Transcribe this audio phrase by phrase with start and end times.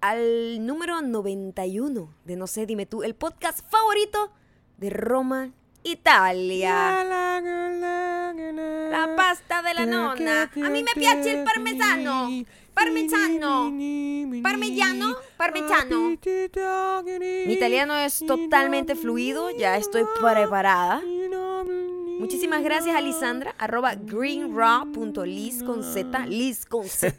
[0.00, 4.32] al número 91 de No sé, dime tú, el podcast favorito
[4.78, 5.50] de Roma,
[5.82, 7.04] Italia.
[8.90, 10.50] La pasta de la nonna.
[10.64, 12.28] A mí me piace el parmesano.
[12.74, 13.72] Parmesano.
[14.42, 15.16] Parmigiano.
[15.36, 16.16] Parmigiano.
[17.46, 21.02] Mi italiano es totalmente fluido, ya estoy preparada.
[22.20, 27.16] Muchísimas gracias a Lisandra, arroba greenraw.liz con Z, Liz con Z,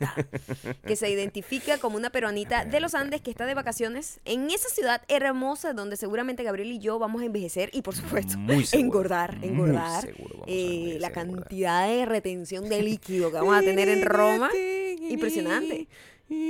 [0.86, 4.70] que se identifica como una peruanita de los Andes que está de vacaciones en esa
[4.70, 8.86] ciudad hermosa donde seguramente Gabriel y yo vamos a envejecer y por supuesto Muy seguro,
[8.86, 13.90] engordar, muy engordar seguro eh, la cantidad de retención de líquido que vamos a tener
[13.90, 14.52] en Roma.
[14.54, 15.88] Impresionante.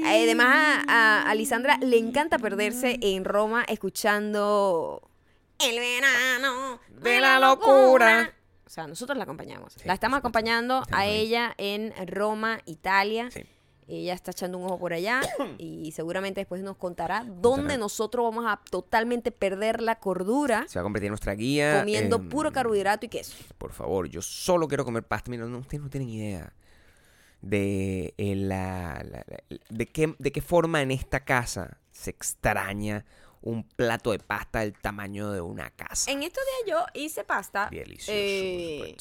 [0.05, 5.09] Además, a, a Lisandra le encanta perderse en Roma escuchando
[5.57, 8.35] El verano de la locura.
[8.71, 9.73] O sea, nosotros la acompañamos.
[9.73, 13.29] Sí, la estamos acompañando a Estamos ella en Roma, Italia.
[13.29, 13.43] Sí.
[13.89, 15.20] Ella está echando un ojo por allá
[15.57, 20.84] y seguramente después nos contará dónde nosotros vamos a totalmente perder la cordura Se va
[20.84, 21.79] a convertir en nuestra guía.
[21.79, 23.35] comiendo puro carbohidrato y queso.
[23.57, 25.29] Por favor, yo solo quiero comer pasta.
[25.29, 26.53] Mira, no, ustedes no tienen idea
[27.41, 33.03] de, eh, la, la- la- de, qué, de qué forma en esta casa se extraña
[33.41, 36.11] un plato de pasta del tamaño de una casa.
[36.11, 37.70] En estos días yo hice pasta.
[37.71, 38.95] Delicioso, eh,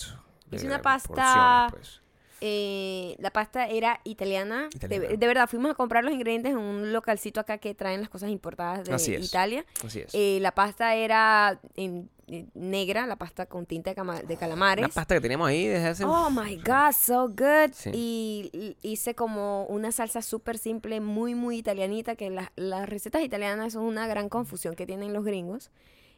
[0.48, 2.00] por hice una pasta- pues.
[2.42, 4.68] Eh, la pasta era italiana.
[4.70, 5.16] De- Italiana.
[5.16, 8.30] De, verdad, fuimos a comprar los ingredientes en un localcito acá que traen las cosas
[8.30, 9.14] importadas de Así.
[9.14, 9.66] Italia.
[9.84, 10.14] Así es.
[10.14, 12.08] Eh, la pasta era en
[12.55, 14.84] negra, la pasta con tinta de, cama- de calamares.
[14.84, 16.05] Una pasta que teníamos ahí desde hace...
[16.05, 17.73] Oh my god, so good.
[17.73, 17.91] Sí.
[17.92, 23.73] Y hice como una salsa súper simple, muy, muy italianita, que las- las recetas italianas
[23.73, 25.70] son una gran confusión que tienen los gringos.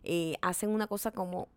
[0.04, 1.48] Eh, hacen una cosa como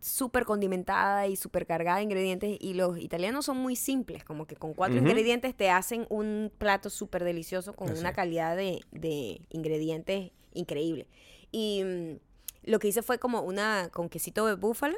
[0.00, 4.56] súper condimentada y súper cargada de ingredientes y los italianos son muy simples, como que
[4.56, 5.06] con cuatro Ujú.
[5.06, 11.06] ingredientes te hacen un plato súper delicioso con Así una calidad de, de ingredientes increíble.
[11.52, 12.16] Y mm,
[12.64, 14.96] lo que hice fue como una con quesito de búfala.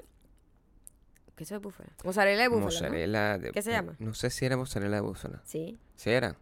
[1.36, 1.90] Queso de búfala.
[2.04, 2.64] Mozzarella de búfala.
[2.64, 2.70] ¿no?
[2.86, 3.94] Mozzarella de- ¿Qué se llama?
[3.98, 5.42] No sé si era mozzarella de búfala.
[5.44, 6.36] Sí, Sí era.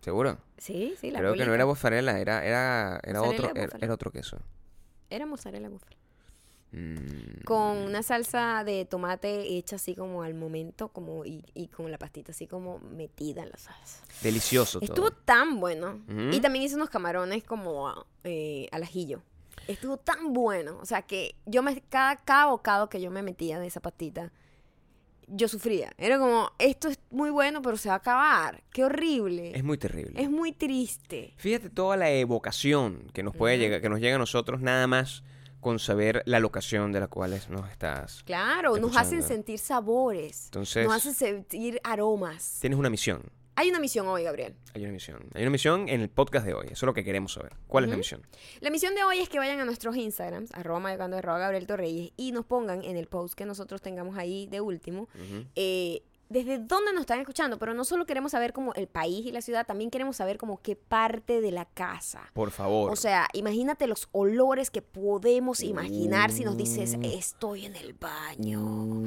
[0.00, 0.38] ¿Seguro?
[0.56, 4.10] sí, sí, la Creo que no era mozzarella, era, era, era, Mozzarella otro, era, otro
[4.12, 4.38] queso.
[5.10, 5.96] Era mozzarella de búfala.
[6.70, 11.90] Mm, Con una salsa de tomate hecha así como al momento, como y, y con
[11.90, 14.02] la pastita así como metida en la salsa.
[14.22, 15.18] Delicioso Estuvo todo.
[15.24, 16.00] tan bueno.
[16.30, 19.22] Y también hice unos camarones como eh, al ajillo.
[19.68, 20.78] Estuvo tan bueno.
[20.82, 24.32] O sea que yo me, cada, cada bocado que yo me metía de esa pastita,
[25.28, 25.92] yo sufría.
[25.98, 28.64] Era como, esto es muy bueno, pero se va a acabar.
[28.72, 29.52] Qué horrible.
[29.56, 30.20] Es muy terrible.
[30.20, 31.34] Es muy triste.
[31.36, 35.22] Fíjate toda la evocación que nos puede llegar, que nos llega a nosotros nada más
[35.60, 38.22] con saber la locación de la cual es- nos estás.
[38.24, 40.46] Claro, nos hacen sentir sabores.
[40.46, 42.58] Entonces- nos hacen sentir aromas.
[42.60, 43.22] Tienes una misión.
[43.58, 44.54] Hay una misión hoy, Gabriel.
[44.72, 45.18] Hay una misión.
[45.34, 46.66] Hay una misión en el podcast de hoy.
[46.66, 47.54] Eso es lo que queremos saber.
[47.66, 48.24] ¿Cuál es la misión?
[48.60, 52.12] La misión de hoy es que vayan a nuestros Instagrams, arroba mayocando, arroba Gabriel Torreyes,
[52.16, 55.08] y nos pongan en el post que nosotros tengamos ahí de último,
[55.56, 59.32] eh, desde dónde nos están escuchando, pero no solo queremos saber como el país y
[59.32, 62.30] la ciudad, también queremos saber como qué parte de la casa.
[62.34, 62.92] Por favor.
[62.92, 69.02] O sea, imagínate los olores que podemos imaginar si nos dices, estoy en el baño.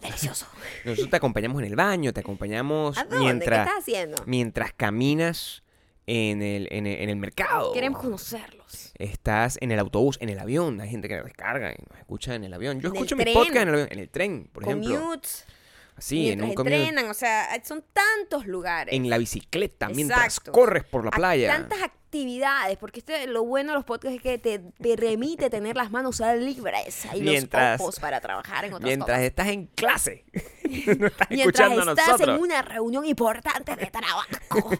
[0.00, 0.46] Delicioso.
[0.84, 3.16] Nosotros te acompañamos en el baño, te acompañamos ¿A dónde?
[3.16, 4.22] ¿Qué mientras, estás haciendo?
[4.26, 5.62] mientras caminas
[6.06, 7.72] en el, en el, en el mercado.
[7.72, 8.92] Queremos conocerlos.
[8.98, 10.80] Estás en el autobús, en el avión.
[10.80, 12.80] Hay gente que descarga y nos escucha en el avión.
[12.80, 15.20] Yo En escucho mi podcast en el avión, en el tren, por ejemplo.
[16.00, 18.94] Así, en un entrenan, o sea, son tantos lugares.
[18.94, 21.54] En la bicicleta, mientras corres por la playa.
[21.54, 24.60] Tantas actividades, porque este, lo bueno de los podcasts es que te
[24.96, 29.22] permite tener las manos libres y Mientras- los ojos para trabajar en otras Mientras cosas.
[29.24, 30.24] estás en clase.
[30.98, 32.36] no estás Mientras escuchando estás nosotros.
[32.36, 34.28] en una reunión importante de trabajo.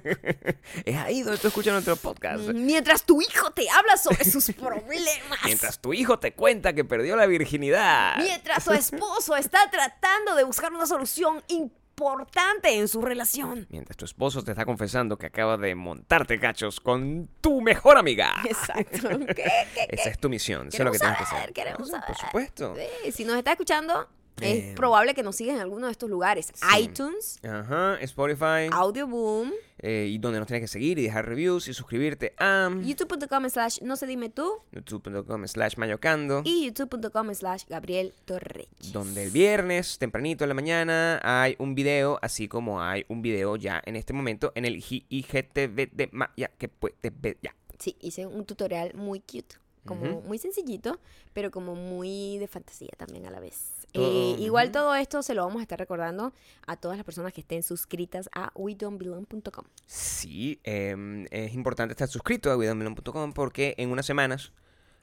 [0.84, 2.45] Es ahí donde tú escuchas nuestro podcast.
[2.55, 5.39] Mientras tu hijo te habla sobre sus problemas.
[5.45, 8.17] Mientras tu hijo te cuenta que perdió la virginidad.
[8.19, 13.67] Mientras su esposo está tratando de buscar una solución importante en su relación.
[13.70, 18.35] Mientras tu esposo te está confesando que acaba de montarte cachos con tu mejor amiga.
[18.44, 19.09] Exacto.
[19.26, 19.44] ¿Qué, qué,
[19.75, 19.87] qué?
[19.91, 20.69] Esa es tu misión.
[20.69, 21.53] Eso es lo que tienes que saber, hacer.
[21.55, 22.26] queremos Ah, Por saber.
[22.31, 22.75] supuesto.
[23.05, 24.09] Sí, si nos está escuchando,
[24.42, 26.52] es Eh, probable que nos sigas en alguno de estos lugares.
[26.54, 26.64] sí.
[26.81, 28.69] iTunes, Ajá, Spotify.
[28.72, 32.70] Audio Boom, eh, y donde nos tienes que seguir y dejar reviews y suscribirte a
[32.82, 36.42] youtube.com slash no se dime tú youtube.com slash mayocando.
[36.44, 38.92] y youtube.com slash Gabriel Torreyes.
[38.92, 43.56] Donde el viernes, tempranito en la mañana, hay un video, así como hay un video
[43.56, 47.54] ya en este momento en el IGTV de Maya que puedes ver ya.
[47.78, 49.56] Sí, hice un tutorial muy cute,
[49.87, 50.28] como Ujú.
[50.28, 51.00] muy sencillito,
[51.32, 53.80] pero como muy de fantasía también a la vez.
[53.94, 56.32] Eh, igual todo esto se lo vamos a estar recordando
[56.66, 59.64] a todas las personas que estén suscritas a wedon'tbelong.com.
[59.87, 64.52] Sí, em, es importante estar suscrito a WeDon'tBelong.com porque en unas semanas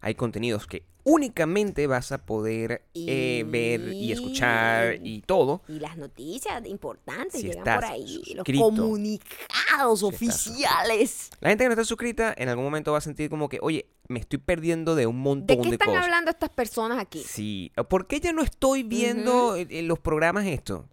[0.02, 5.62] hay contenidos que únicamente vas a poder eh, ver y escuchar y todo.
[5.70, 11.30] Y las noticias importantes Si llegan estás por ahí, los comunicados oficiales.
[11.40, 13.86] La gente que no está suscrita en algún momento va a sentir como que, oye,
[14.10, 16.04] me estoy perdiendo de un montón ¿De de, qué están cosas.
[16.04, 17.24] hablando estas personas aquí?
[17.24, 20.90] Sí, ¿por qué ya no estoy viendo eh, eh, los programas esto?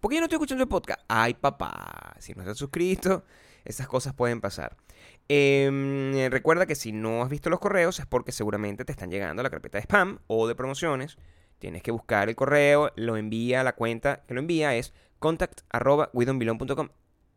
[0.00, 1.02] ¿Por qué ya no estoy escuchando el podcast?
[1.06, 3.24] Ay, papá, si no estás suscrito,
[3.66, 4.74] esas cosas pueden pasar.
[5.32, 9.38] Em, recuerda que si no has visto los correos es porque seguramente te están llegando
[9.38, 11.18] a la carpeta de spam o de promociones.
[11.60, 16.88] Tienes que buscar el correo, lo envía a la cuenta que lo envía es contact.widonbelong.com.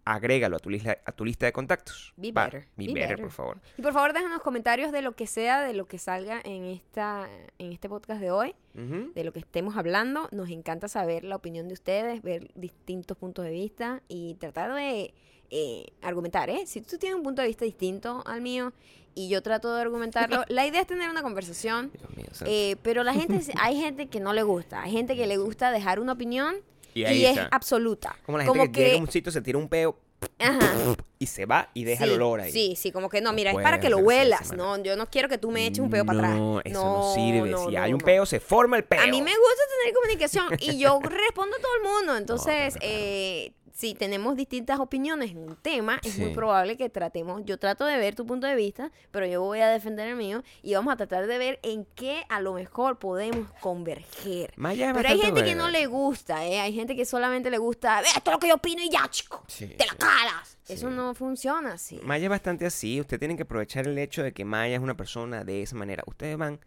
[0.05, 2.13] Agrégalo a tu, lista, a tu lista de contactos.
[2.17, 3.21] Be Va, better, Be, be better, better.
[3.21, 3.61] por favor.
[3.77, 7.29] Y por favor déjanos comentarios de lo que sea, de lo que salga en, esta,
[7.57, 9.13] en este podcast de hoy, Ujú.
[9.13, 10.27] de lo que estemos hablando.
[10.31, 15.13] Nos encanta saber la opinión de ustedes, ver distintos puntos de vista y tratar de
[15.49, 16.65] eh, argumentar, ¿eh?
[16.65, 18.73] Si tú tienes un punto de vista distinto al mío
[19.15, 21.91] y yo trato de argumentarlo, la idea es tener una conversación.
[21.93, 25.27] Dios mío, eh, pero la gente, hay gente que no le gusta, hay gente que
[25.27, 26.55] le gusta dejar una opinión
[26.93, 27.49] Y es está.
[27.51, 28.15] absoluta.
[28.25, 29.97] Como la gente que, llega a un sitio, se tira un peo
[30.39, 30.95] Ajá.
[31.19, 32.51] y se va y deja el olor ahí.
[32.51, 35.09] Sí, sí, como que no, No mira, es para que lo huelas, no, yo no
[35.09, 36.35] quiero que tú me eches un peo para atrás.
[36.35, 37.49] No, eso no, sirve.
[37.49, 39.01] no, si no, hay un peo, se forma el peo.
[39.01, 43.51] A mí me gusta tener comunicación y yo respondo a todo el mundo, entonces, eh,
[43.73, 47.97] si tenemos distintas opiniones en un tema, es muy probable que tratemos, yo trato de
[47.97, 50.95] ver tu punto de vista, pero yo voy a defender el mío y vamos a
[50.97, 54.53] tratar de ver en qué a lo mejor podemos converger.
[54.57, 56.59] Maya es Pero hay gente que no le gusta, ¿eh?
[56.59, 59.07] Hay gente que solamente le gusta, "Ve, esto es lo que yo opino y ya,
[59.09, 59.43] chico.
[59.47, 60.57] Sí, Te la calas.
[60.63, 60.73] Sí.
[60.73, 61.99] Eso no funciona así.
[62.03, 63.01] Maya es bastante así.
[63.01, 66.03] Usted tiene que aprovechar el hecho de que Maya es una persona de esa manera.
[66.05, 66.59] Ustedes van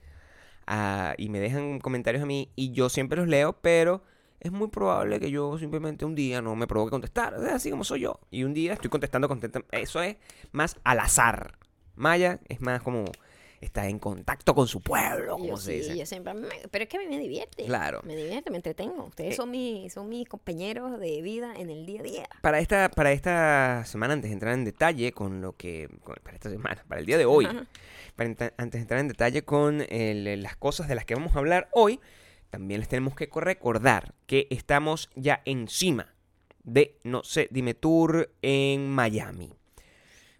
[0.66, 4.02] a- y me dejan comentarios a mí y yo siempre los leo, pero
[4.40, 7.34] es muy probable que yo simplemente un día no me provoque contestar.
[7.42, 8.20] Es así como soy yo.
[8.30, 10.16] Y un día estoy contestando, contenta- Eso es
[10.52, 11.58] más al azar.
[11.94, 13.04] Maya es más como
[13.58, 15.98] está en contacto con su pueblo, como Yo se sí, dice.
[15.98, 17.64] yo siempre, me- pero es que a mí me divierte.
[17.64, 18.02] Claro.
[18.04, 19.04] Me divierte, me entretengo.
[19.06, 19.36] Ustedes Eh.
[19.36, 22.28] son, mis, son mis compañeros de vida en el día a día.
[22.42, 25.88] Para esta, para esta semana, antes de entrar en detalle con lo que.
[26.04, 27.48] con- para esta semana, para el día de hoy.
[28.14, 28.28] Para
[28.58, 31.68] antes de entrar en detalle con el- las cosas de las que vamos a hablar
[31.72, 31.98] hoy,
[32.50, 36.14] también les tenemos que co- recordar que estamos ya encima
[36.64, 39.52] de No sé, Dime Tour en Miami.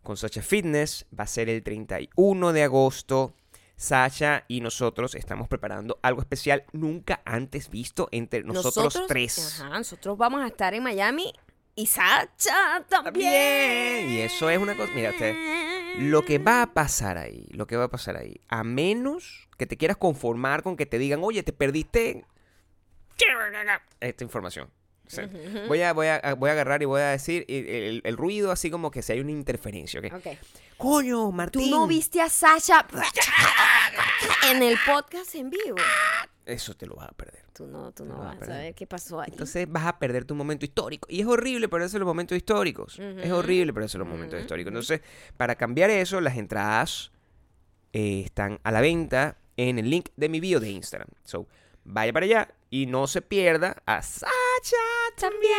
[0.03, 3.35] Con Sacha Fitness va a ser el 31 de agosto.
[3.79, 9.61] Sacha y nosotros estamos preparando algo especial nunca antes visto entre nosotros, tres.
[9.61, 11.33] Ajá, nosotros vamos a estar en Miami
[11.75, 13.05] y Sacha también.
[13.05, 14.11] También.
[14.13, 14.91] Y eso es una cosa.
[14.95, 15.35] Mira, usted.
[15.99, 19.67] Lo que va a pasar ahí, lo que va a pasar ahí, a menos que
[19.67, 22.25] te quieras conformar con que te digan, oye, te perdiste
[24.01, 24.69] esta información.
[25.07, 25.31] O sea,
[25.69, 28.51] voy, a, voy, a, voy a agarrar y voy a decir el, el- el ruido
[28.51, 30.07] así como que si hay una interferencia, ¿ok?
[30.15, 30.27] Ok.
[30.77, 31.71] Coño, ¿Tú Martín.
[31.71, 32.85] no viste a Sasha
[34.51, 35.77] en el podcast en vivo?
[36.47, 37.43] Eso te lo vas a perder.
[37.53, 39.31] Tú no, tú no vas a saber qué pasó ahí.
[39.33, 41.09] Entonces vas a perder tu momento histórico.
[41.11, 42.99] Y es horrible perderse los momentos históricos.
[43.01, 44.71] Es horrible perderse los momentos Ujú, históricos.
[44.71, 45.01] Entonces,
[45.37, 47.11] para cambiar eso, las entradas
[47.93, 51.09] eh, están a la venta en el link de mi bio de Instagram.
[51.25, 51.49] So,
[51.83, 54.31] vaya para allá y no se pierda a Sacha
[55.19, 55.53] también.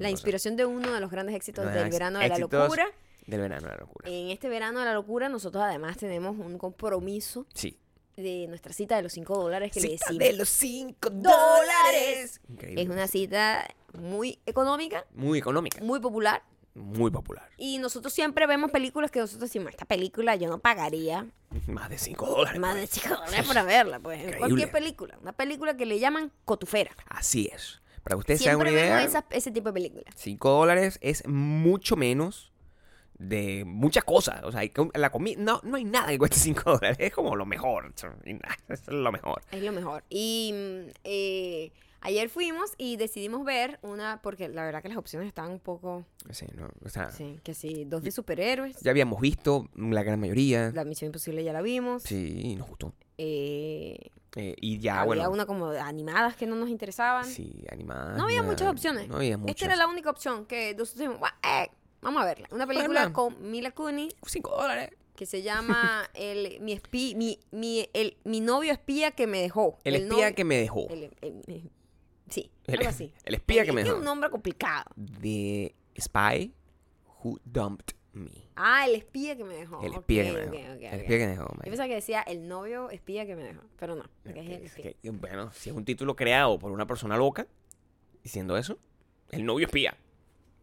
[0.00, 2.86] La inspiración de uno de los grandes éxitos Los del verano de la locura.
[3.26, 4.10] Del verano de la locura.
[4.10, 7.78] En este verano de la locura, nosotros además tenemos un compromiso Sí.
[8.16, 10.18] De nuestra cita de los 5 dólares que le decimos.
[10.18, 12.40] de los 5 dólares.
[12.48, 12.82] Increíble.
[12.82, 13.66] Es una cita
[13.98, 15.80] muy económica, Muy económica.
[15.82, 16.42] muy popular.
[16.74, 17.50] Muy popular.
[17.58, 21.26] Y nosotros siempre vemos películas que nosotros decimos, esta película yo no pagaría
[21.66, 22.58] Más de 5 dólares.
[22.60, 24.00] más de 5 dólares para verla.
[24.00, 24.38] Pues en Increíble.
[24.38, 25.18] cualquier película.
[25.20, 26.92] Una película que le llaman cotufera.
[27.08, 27.80] Así es.
[28.02, 29.02] Para que ustedes se hagan una vemos idea.
[29.04, 30.14] esa- ese tipo de películas.
[30.16, 32.51] 5 dólares es mucho menos
[33.22, 34.42] de muchas cosas.
[34.44, 34.62] O sea,
[34.94, 36.96] la comida, no, no hay nada que cueste 5 dólares.
[37.00, 37.92] Es como lo mejor.
[38.68, 39.42] Es lo mejor.
[39.50, 40.04] Es lo mejor.
[40.08, 45.28] Y mm, eh, ayer fuimos y decidimos ver una, porque la verdad que las opciones
[45.28, 48.76] estaban un poco, Sí, no, o sea, sí, que sí, dos de superhéroes.
[48.80, 50.70] ya habíamos visto la gran mayoría.
[50.74, 52.02] La Misión Imposible ya la vimos.
[52.02, 52.92] Sí, nos gustó.
[53.18, 53.98] Eh,
[54.34, 55.30] Eh, y ya, había bueno.
[55.30, 57.26] una como animadas que no nos interesaban.
[57.26, 58.16] Sí, animada.
[58.16, 59.06] no había muchas opciones.
[59.06, 59.54] No había muchas.
[59.56, 61.70] Esta era la única opción que nosotros dijimos, "Guau, eh,
[62.02, 62.48] vamos a verla.
[62.50, 63.12] Una película verla.
[63.14, 64.90] con Mila Kunis 5 dólares.
[65.16, 69.78] que se llama el, mi, espí- mi, mi, el, mi novio espía que me dejó.
[69.84, 70.88] El espía novio- que me dejó.
[70.90, 71.70] el- el- el-
[72.28, 73.12] sí, El- algo así.
[73.24, 73.98] el espía que Es me Es dejó.
[73.98, 74.90] un nombre complicado.
[75.20, 76.52] The Spy
[77.22, 78.30] Who Dumped me.
[78.56, 79.80] Ah, el espía que me dejó.
[79.82, 80.52] El espía que me dejó.
[80.54, 80.64] el
[81.00, 83.94] espía que me dejó, Yo pensaba que decía el novio espía que me dejó, pero
[83.94, 84.92] no, que es el Es espía.
[85.00, 87.46] que, bueno, si es un título creado por una persona loca,
[88.22, 88.78] diciendo eso,
[89.30, 89.96] el novio espía.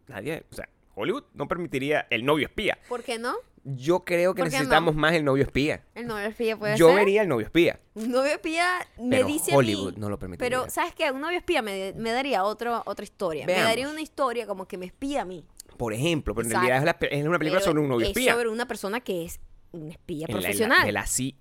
[0.07, 0.69] Nadie, o sea,
[0.99, 2.77] Hollywood no permitiría el novio espía.
[2.87, 3.35] ¿Por qué no?
[3.63, 5.83] Yo creo que necesitamos más el novio espía.
[5.93, 6.95] El novio espía puede Yo ser.
[6.95, 7.79] vería el novio espía.
[7.93, 10.49] Un novio espía me Pero dice Hollywood a mí, no lo permitiría.
[10.59, 11.11] Pero, ¿sabes qué?
[11.11, 13.45] Un novio espía me, me daría otro, otra historia.
[13.45, 13.63] Veamos.
[13.63, 15.45] Me daría una historia como que me espía a mí.
[15.77, 16.67] Por ejemplo, pero en Exacto.
[16.67, 18.33] realidad es, la es una película Pero sobre un novio es espía.
[18.33, 19.39] sobre una persona que es
[19.71, 20.85] un espía En la- en la- profesional.
[20.85, 21.35] de la CIA.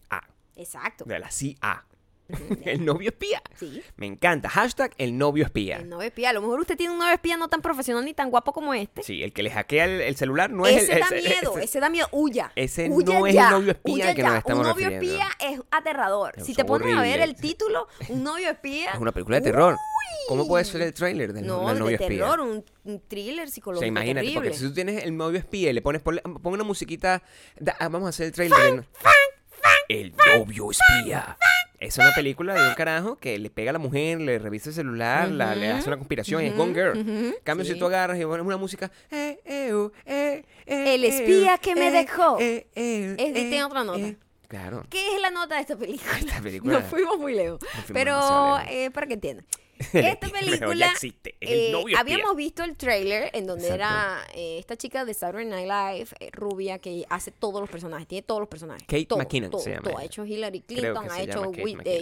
[0.56, 1.04] Exacto.
[1.04, 1.84] De la CIA.
[2.64, 3.42] el novio espía.
[3.56, 3.82] Sí.
[3.96, 4.48] Me encanta.
[4.48, 5.76] Hashtag el novio espía.
[5.78, 6.30] El novio espía.
[6.30, 8.74] A lo mejor usted tiene un novio espía no tan profesional ni tan guapo como
[8.74, 9.02] este.
[9.02, 11.00] Sí, el que le hackea el, el celular no es ese el.
[11.00, 12.08] da ese- miedo, ese- ese, da miedo.
[12.12, 12.52] Huya.
[12.54, 15.22] ese Huya no es el novio espía al que nos estamos Un novio refiriendo.
[15.22, 16.34] espía es aterrador.
[16.36, 18.90] Es si te pones a ver el título, un novio espía.
[18.92, 19.76] Es una película de terror.
[20.28, 22.08] ¿Cómo puede ser el tráiler del, No, del de novio espía?
[22.08, 23.80] terror, un, un thriller O psicológico.
[23.80, 24.50] sea, imagínate, terrible.
[24.50, 27.22] porque si tú tienes el novio espía y le pones, pon una musiquita,
[27.58, 28.58] da- ah, vamos a hacer el trailer.
[28.60, 28.84] del-
[29.88, 31.36] el novio espía.
[31.80, 34.74] Es una película de un carajo que le pega a la mujer, le revisa el
[34.74, 36.98] celular, la- le hace una conspiración y es Gone Girl.
[36.98, 38.90] En cambio, si tú agarras y pones una música...
[39.12, 42.36] eh, eh, uh, eh, eh, El eh, espía que me eh, dejó.
[42.40, 43.98] eh, eh, Es- eh, otra nota.
[44.00, 44.16] eh.
[44.48, 44.84] Claro.
[44.90, 46.18] ¿Qué es la nota de esta película?
[46.18, 47.60] Esta película- Nos fuimos muy lejos.
[47.60, 48.72] fuimos Pero demasiado lejos.
[48.72, 49.46] eh, para que entiendan.
[49.92, 50.86] Esta película.
[50.86, 53.84] existe, es eh, habíamos visto el trailer en donde Exacto.
[53.84, 58.06] era eh, esta chica de Saturday Night Live, eh, rubia, que hace todos los personajes,
[58.08, 58.82] tiene todos los personajes.
[58.86, 59.98] Kate todo, McKinnon todo, se llama todo.
[59.98, 61.52] Ha hecho Hillary Clinton, ha hecho.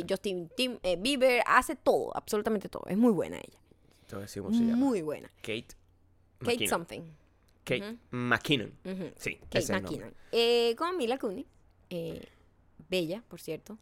[0.09, 2.85] Justin Tim- eh, Bieber, hace todo, absolutamente todo.
[2.87, 3.59] Es muy buena ella.
[4.21, 4.76] Decir cómo se llama.
[4.76, 5.28] Muy buena.
[5.42, 5.66] Kate
[6.38, 6.68] Kate McKinnon.
[6.68, 7.00] something.
[7.64, 7.99] Kate Ujú.
[8.11, 8.73] McKinnon.
[9.18, 9.83] Sí, Kate ese es.
[9.83, 10.14] McKinnon.
[10.33, 11.47] Eh, con Mila Kunis.
[12.88, 13.78] bella, por cierto.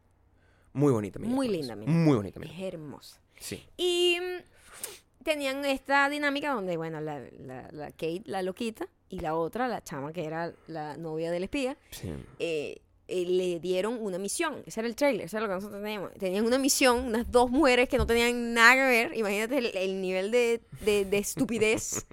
[0.72, 1.60] Muy bonita, Mila Muy Kunis.
[1.60, 2.66] linda, Mila Muy bonita, Es Mila.
[2.66, 3.20] hermosa.
[3.40, 3.62] Sí.
[3.76, 9.34] Y mm, tenían esta dinámica donde, bueno, la, la, la Kate, la loquita, y la
[9.36, 12.12] otra, la chama que era la novia del espía, sí.
[12.38, 14.62] eh, eh, le dieron una misión.
[14.66, 16.12] Ese era el trailer, eso era lo que nosotros teníamos.
[16.14, 19.16] Tenían una misión, unas dos mujeres que no tenían nada que ver.
[19.16, 22.06] Imagínate el, el nivel de, de- de estupidez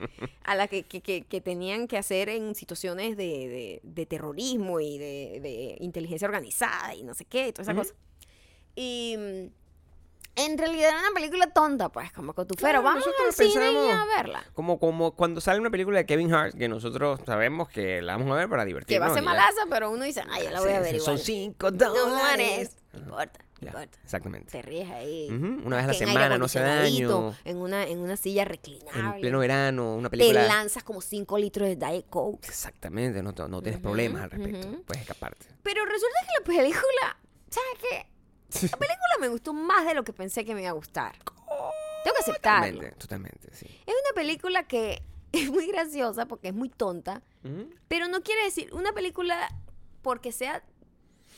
[0.44, 4.98] a la que, que- que- que tenían que hacer en situaciones de, de- terrorismo y
[4.98, 7.82] de, inteligencia organizada y no sé qué, y toda esa Ujú.
[7.84, 7.96] cosa.
[8.76, 9.48] Y mm,
[10.36, 13.72] en realidad era una película tonta, pues, como que tú Claro, pero vamos al cine
[13.72, 14.44] y a verla.
[14.54, 18.32] Como, como cuando sale una película de Kevin Hart, que nosotros sabemos que la vamos
[18.34, 19.08] a ver para Que divertirnos.
[19.10, 20.96] va a ser malaza, pero uno dice, ay, yo la voy a Sí, ver sí,
[20.98, 21.18] igual.
[21.18, 22.78] Son cinco dólares.
[22.94, 23.98] No importa, no Ya, importa.
[24.04, 24.52] exactamente.
[24.52, 25.28] Te ríes ahí.
[25.32, 27.36] Ujú, una vez a la que en semana, no hace daño.
[27.46, 29.20] En una, en una silla En reclinable.
[29.22, 30.46] pleno verano, una te película...
[30.48, 32.48] lanzas como 5 litros de Diet Coke.
[32.48, 34.68] Exactamente, no, te- no tienes Ujú, problemas al respecto.
[34.68, 34.84] ujú.
[34.84, 35.46] Puedes escaparte.
[35.64, 37.18] Pero resulta que la película,
[37.50, 38.11] ¿sabes qué?
[38.54, 41.14] La película me gustó más de lo que pensé que me iba a gustar.
[42.04, 42.68] Tengo que aceptarlo.
[42.68, 43.66] Totalmente, totalmente, sí.
[43.86, 47.70] Es una película que es muy graciosa porque es muy tonta, Ujú.
[47.88, 49.50] pero no quiere decir una película
[50.02, 50.64] porque sea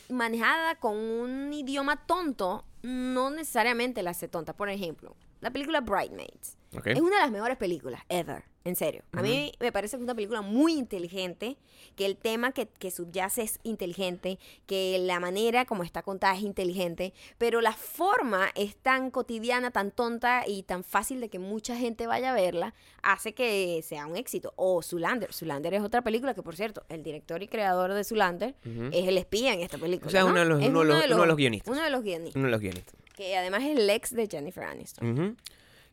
[0.08, 4.54] manejada con un idioma tonto, no necesariamente la hace tonta.
[4.54, 6.56] Por ejemplo, la película Bridesmaids.
[6.76, 6.86] Ok.
[6.88, 9.02] Es una de las mejores películas ever, en serio.
[9.12, 11.56] A mí me parece una película muy inteligente,
[11.96, 16.40] que el tema que, que subyace es inteligente, que la manera como está contada es
[16.42, 21.76] inteligente, pero la forma es tan cotidiana, tan tonta y tan fácil de que mucha
[21.76, 24.54] gente vaya a verla, hace que sea un éxito.
[24.56, 25.32] O Zulander.
[25.32, 28.54] Zulander es otra película que, por cierto, el director y creador de Zulander
[28.92, 30.08] es el espía en esta película.
[30.08, 30.28] O sea, ¿no?
[30.30, 31.72] uno de los- Es uno de los- uno de los guionistas.
[31.72, 32.36] Uno de los guionistas.
[32.36, 32.94] Uno de los guionistas.
[33.14, 35.36] Que además es el ex de Jennifer Aniston.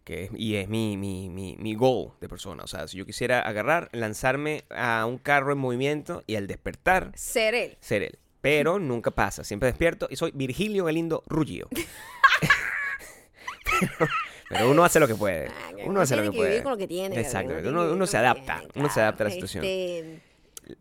[0.03, 2.63] Que es- y es mi, mi, mi, mi goal de persona.
[2.63, 7.11] O sea, si yo quisiera agarrar, lanzarme a un carro en movimiento y al despertar,
[7.15, 7.77] Ser él.
[7.81, 8.19] ser él.
[8.41, 9.43] Pero nunca pasa.
[9.43, 11.67] Siempre despierto y soy Virgilio Galindo Ruggio.
[13.63, 14.07] pero,
[14.49, 15.47] pero uno hace lo que puede.
[15.47, 16.63] Ah, que Uno hace lo que vivir puede.
[16.63, 17.19] con lo que tiene.
[17.19, 17.55] Exacto.
[17.61, 18.57] que Uno, vivir uno se que adapta.
[18.59, 19.63] tiene, Uno se adapta a la situación.
[19.65, 20.21] Este,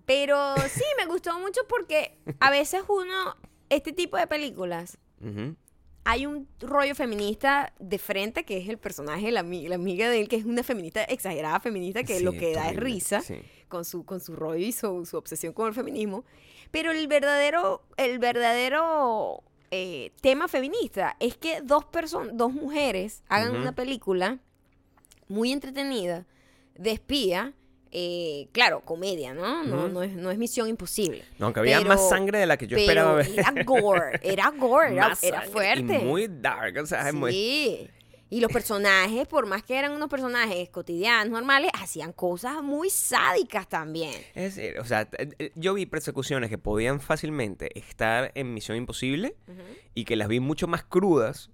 [0.06, 3.36] pero sí, me gustó mucho porque a veces uno,
[3.68, 5.56] este tipo de películas, Ujú.
[6.04, 10.28] Hay un rollo feminista de frente que es el personaje, la, la amiga de él,
[10.28, 13.37] que es una feminista exagerada feminista que Sí, lo que da es risa sí.
[13.69, 16.25] con su, con su rollo y su, su obsesión con el feminismo.
[16.71, 23.54] Pero el verdadero, el verdadero eh, tema feminista es que dos personas, dos mujeres hagan
[23.57, 24.38] una película
[25.28, 26.26] muy entretenida
[26.76, 27.54] de espía.
[27.92, 29.64] Eh, claro, comedia, ¿no?
[29.64, 31.25] No, no, es, no es misión imposible.
[31.38, 33.30] No, aunque había Pero- más sangre de la que yo pero esperaba ver.
[33.38, 35.99] Era gore, era gore, era, fuerte.
[36.00, 36.76] Y muy dark.
[36.82, 37.90] O sea, es muy- Sí.
[38.32, 43.68] Y los personajes, por más que eran unos personajes cotidianos, normales, hacían cosas muy sádicas
[43.68, 44.14] también.
[44.37, 48.76] Es decir, o sea, t- eh, yo vi persecuciones que podían fácilmente estar en Misión
[48.76, 49.35] Imposible
[49.97, 51.50] y que las vi mucho más crudas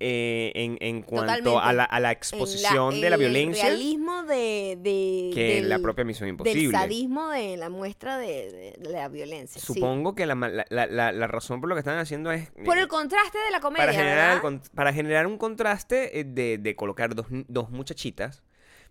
[0.00, 4.78] eh, en, en cuanto a la, a la exposición de la el violencia realismo de,
[4.80, 6.76] de- que la propia Misión Imposible.
[6.76, 9.60] sadismo de la muestra de, la violencia.
[9.60, 9.66] sí.
[9.66, 12.78] Supongo que la, la, la- la- la razón por lo que están haciendo es Por
[12.78, 16.56] eh, el contraste de la comedia, para, generar, el para generar un contraste eh, de,
[16.58, 18.42] de colocar dos, dos muchachitas,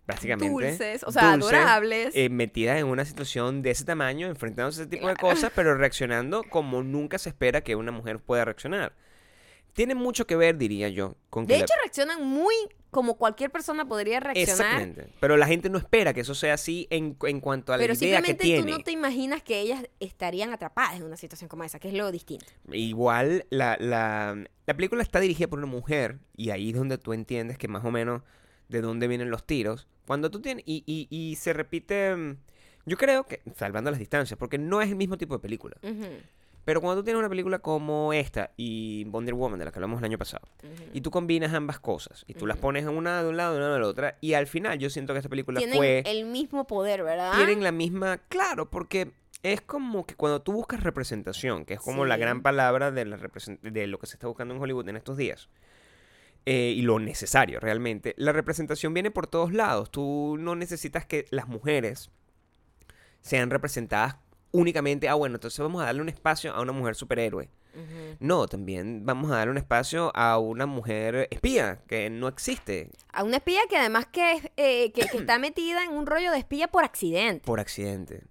[0.06, 0.48] prácticamente.
[0.52, 2.10] Dulces, o sea, dulces, adorables.
[2.14, 5.74] eh, metidas en una situación de ese tamaño, enfrentándose a ese tipo de cosas, pero
[5.76, 8.92] reaccionando como nunca se espera que una mujer pueda reaccionar.
[9.72, 12.54] Tiene mucho que ver, diría yo, con que de la- hecho, reaccionan muy
[12.90, 14.50] como cualquier persona podría reaccionar.
[14.50, 15.06] Exactamente.
[15.20, 17.94] Pero la gente no espera que eso sea así en, en cuanto a la Pero
[17.94, 18.62] idea que simplemente tiene.
[18.72, 21.94] tú no te imaginas que ellas estarían atrapadas en una situación como esa, que es
[21.94, 22.46] lo distinto.
[22.72, 27.12] Igual la, la, la película está dirigida por una mujer y ahí es donde tú
[27.12, 28.22] entiendes que más o menos
[28.68, 29.86] de dónde vienen los tiros.
[30.06, 30.64] Cuando tú tienes...
[30.66, 32.16] Y, y, y se repite...
[32.16, 32.36] mm,
[32.86, 35.76] Yo creo que, salvando las distancias, porque no es el mismo tipo de película.
[35.82, 36.06] Ujú,
[36.70, 39.98] Pero cuando tú tienes una película como esta y Wonder Woman, de la que hablamos
[39.98, 40.46] el año pasado,
[40.94, 43.74] y tú combinas ambas cosas, y tú las pones una de un lado y una
[43.74, 46.04] de la otra, y al final yo siento que esta película Tienen fue...
[46.06, 47.32] el mismo poder, ¿verdad?
[47.34, 49.10] tienen la misma, claro, porque
[49.42, 53.16] es como que cuando tú buscas representación, que es como la gran palabra de, la
[53.16, 55.48] represent- de lo que se está buscando en Hollywood en estos días,
[56.46, 59.90] eh, y lo necesario realmente, la representación viene por todos lados.
[59.90, 62.10] Tú no necesitas que las mujeres
[63.22, 64.18] sean representadas
[64.52, 67.48] únicamente, ah, bueno, entonces vamos a darle un espacio a una mujer superhéroe.
[68.18, 73.22] No, también vamos a darle un espacio a una mujer espía, que no existe A
[73.22, 76.38] una espía que además que, es, eh, que, que está metida en un rollo de
[76.38, 77.44] espía por accidente.
[77.46, 78.24] por accidente.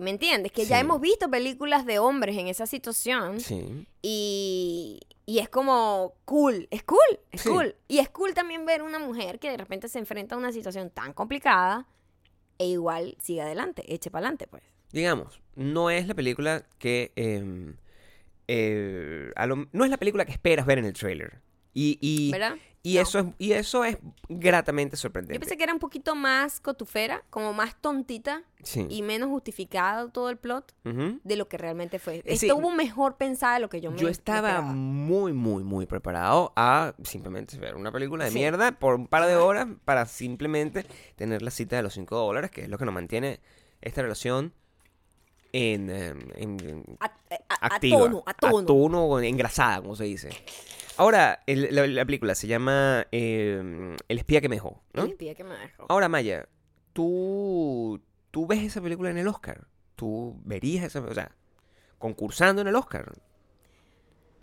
[0.00, 0.50] ¿Me entiendes?
[0.52, 3.86] Que ya hemos visto películas de hombres en esa situación Sí.
[4.02, 6.98] y, y es como cool, es cool,
[7.30, 7.48] es Sí.
[7.48, 7.76] cool.
[7.88, 10.90] Y es cool también ver una mujer que de repente se enfrenta a una situación
[10.90, 11.86] tan complicada
[12.58, 14.62] e igual sigue adelante, eche para adelante, pues.
[14.92, 17.12] digamos, no es la película que...
[17.16, 17.76] em,
[18.48, 21.40] eh, a lo- no es la película que esperas ver en el trailer.
[21.72, 22.56] Y, y, ¿Verdad?
[22.82, 23.00] y No.
[23.02, 23.96] eso es, y eso es
[24.28, 25.38] gratamente Yo sorprendente.
[25.38, 28.86] pensé que era un poquito más cotufera, como más tontita Sí.
[28.90, 32.22] y menos justificado todo el plot de lo que realmente fue.
[32.24, 32.46] Eh, sí.
[32.48, 34.72] Estuvo mejor pensada de lo que yo me Yo estaba esperaba.
[34.72, 38.38] muy, muy, muy preparado a simplemente ver una película de Sí.
[38.38, 42.50] mierda por un par de horas para simplemente tener la cita de los 5 dólares,
[42.50, 43.38] que es lo que nos mantiene
[43.80, 44.52] esta relación
[45.52, 47.10] en, em, en- en- A, a-
[47.60, 47.98] a activa.
[47.98, 49.20] tono, a tono.
[49.20, 50.30] engrasada, como se dice.
[50.96, 55.04] Ahora, el- la, la película se llama eh, El espía que me dejó, ¿no?
[55.04, 55.86] El espía que me dejó.
[55.88, 56.48] Ahora, Maya,
[56.92, 59.66] tú, tú ves esa película en el Oscar.
[59.96, 61.34] Tú verías esa, o sea,
[61.98, 63.12] concursando en el Oscar.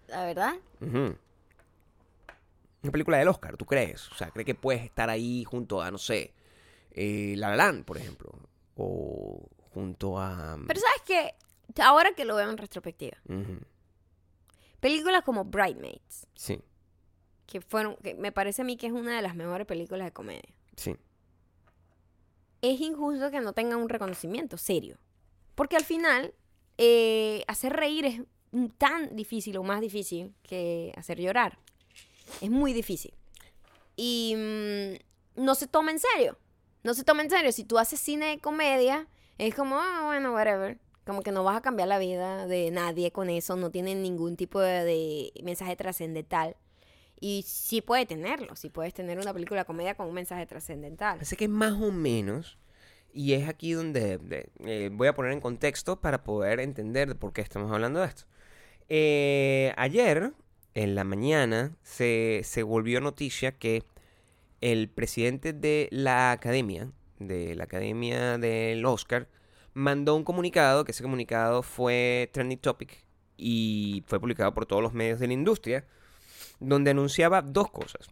[0.08, 0.56] La verdad.
[2.84, 4.10] Una película del Oscar, ¿tú crees?
[4.12, 6.34] O sea, ¿crees que puedes estar ahí junto a, no sé,
[6.92, 8.32] eh, La La Land, por ejemplo?
[8.76, 10.58] O junto a...
[10.68, 13.18] Pero sabes que ahora que lo veo en retrospectiva,
[14.80, 16.60] películas como Bridesmaids, Sí,
[17.46, 20.12] que fueron, que me parece a mí que es una de las mejores películas de
[20.14, 20.54] comedia.
[20.76, 20.96] sí.
[22.60, 24.98] Es injusto que no tengan un reconocimiento serio.
[25.54, 26.34] Porque al final,
[26.80, 28.22] eh, hacer reír es
[28.80, 31.60] tan difícil o más difícil que hacer llorar.
[32.42, 33.14] Es muy difícil.
[33.96, 36.40] Y mm, no se toma en serio.
[36.84, 37.52] No se toma en serio.
[37.52, 40.78] Si tú haces cine de comedia, es como, ah, bueno, whatever.
[41.06, 43.56] Como que no vas a cambiar la vida de nadie con eso.
[43.56, 46.56] No tiene ningún tipo de, mensaje trascendental.
[47.20, 48.56] Y sí puede tenerlo.
[48.56, 51.16] Sí puedes tener una película comedia con un mensaje trascendental.
[51.16, 52.58] Parece que más o menos,
[53.14, 57.16] y es aquí donde de- eh, voy a poner en contexto para poder entender de
[57.16, 58.26] por qué estamos hablando de esto.
[58.90, 60.34] Eh, ayer,
[60.74, 63.84] en la mañana, se, se volvió noticia que
[64.62, 69.28] el presidente de la academia, de la academia del Oscar,
[69.74, 73.06] mandó un comunicado, que ese comunicado fue trending topic
[73.38, 75.86] y fue publicado por todos los medios de la industria,
[76.60, 78.10] donde anunciaba dos cosas.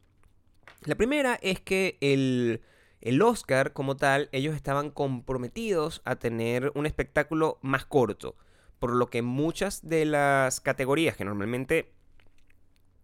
[0.83, 2.61] La primera es que el,
[3.01, 8.35] el Oscar como tal, ellos estaban comprometidos a tener un espectáculo más corto,
[8.79, 11.91] por lo que muchas de las categorías que normalmente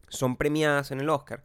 [0.10, 1.44] son premiadas en el Oscar,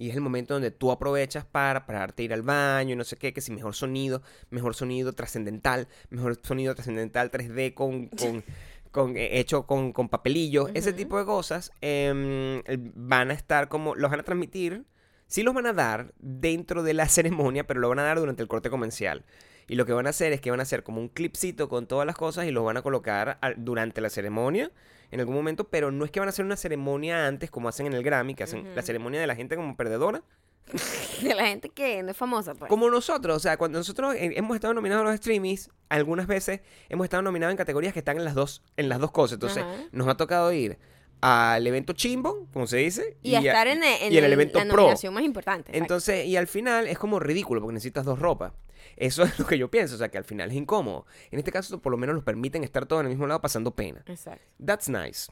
[0.00, 3.16] y es el momento donde tú aprovechas para pararte ir al baño y no sé
[3.16, 8.42] qué, que si mejor sonido, mejor sonido trascendental, mejor sonido trascendental 3D con, con,
[8.90, 13.68] con, eh, hecho con, con papelillos, ese tipo de cosas, em, eh, van a estar
[13.68, 14.86] como, los van a transmitir,
[15.26, 18.42] sí los van a dar dentro de la ceremonia, pero lo van a dar durante
[18.42, 19.24] el corte comercial.
[19.68, 21.86] Y lo que van a hacer es que van a hacer como un clipcito con
[21.86, 24.72] todas las cosas y los van a colocar al- durante la ceremonia
[25.10, 27.86] en algún momento, pero no es que van a hacer una ceremonia antes como hacen
[27.86, 30.22] en el Grammy, que hacen la ceremonia de la gente como perdedora.
[31.22, 32.68] De la gente que no es famosa, pues.
[32.68, 36.60] Como nosotros, o sea, cuando nosotros eh, hemos estado nominados a los streamings, algunas veces
[36.88, 39.34] hemos estado nominados en categorías que están en las dos, en las dos cosas.
[39.34, 40.78] Entonces, nos ha tocado ir
[41.22, 44.58] al evento chimbo, como se dice, Y, a estar en, en y el el- evento
[44.58, 44.76] la pro.
[44.82, 45.76] nominación más importante.
[45.76, 48.52] Entonces, y al final es como ridículo porque necesitas dos ropas.
[48.96, 51.06] Eso es lo que yo pienso, o sea, que al final es incómodo.
[51.30, 53.74] En este caso, por lo menos nos permiten estar todos en el mismo lado pasando
[53.74, 54.02] pena.
[54.06, 54.44] Exacto.
[54.64, 55.30] That's nice.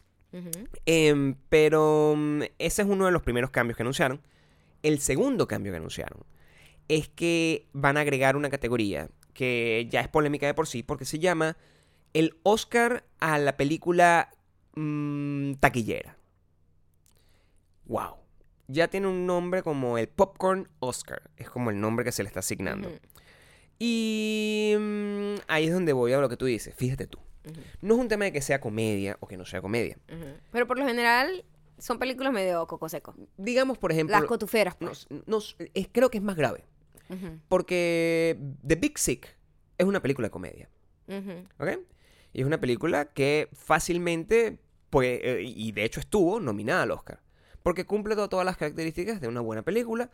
[0.84, 4.20] Em, pero mm, ese es uno de los primeros cambios que anunciaron.
[4.82, 6.24] El segundo cambio que anunciaron
[6.88, 11.04] es que van a agregar una categoría que ya es polémica de por sí porque
[11.04, 11.56] se llama
[12.12, 14.30] el Oscar a la película
[14.74, 16.16] mm, taquillera.
[17.86, 18.16] Wow.
[18.66, 21.30] Ya tiene un nombre como el Popcorn Oscar.
[21.36, 22.90] Es como el nombre que se le está asignando.
[23.78, 26.74] Y mm, ahí es donde voy a lo que tú dices.
[26.76, 27.18] Fíjate tú.
[27.80, 29.98] No es un tema de que sea comedia o que no sea comedia.
[30.52, 31.44] Pero por lo general
[31.78, 33.14] son películas medio coco seco.
[33.38, 35.06] Digamos, por ejemplo, Las cotuferas, pues.
[35.26, 36.64] nos- es- creo que es más grave.
[37.48, 39.34] Porque The Big Sick
[39.78, 40.68] es una película de comedia.
[41.58, 41.68] ¿Ok?
[42.34, 44.58] Y es una película que fácilmente,
[44.90, 47.20] pues, eh, y de hecho estuvo nominada al Oscar.
[47.62, 50.10] Porque cumple to- todas las características de una buena película.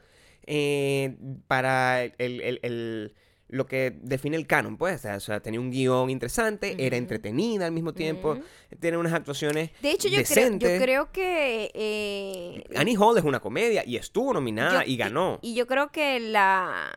[0.47, 3.15] eh, para el, el- el-
[3.55, 4.97] lo que define el canon, pues.
[4.97, 8.39] O sea, o sea, tenía un guion interesante, era entretenida al mismo tiempo,
[8.81, 11.71] tiene unas actuaciones De hecho, yo creo, yo creo que...
[11.73, 15.39] eh, Annie Hall es una comedia y estuvo nominada yo- y ganó.
[15.43, 16.91] Y, yo creo que la,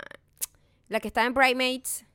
[0.90, 2.06] la que está en Bridesmaids,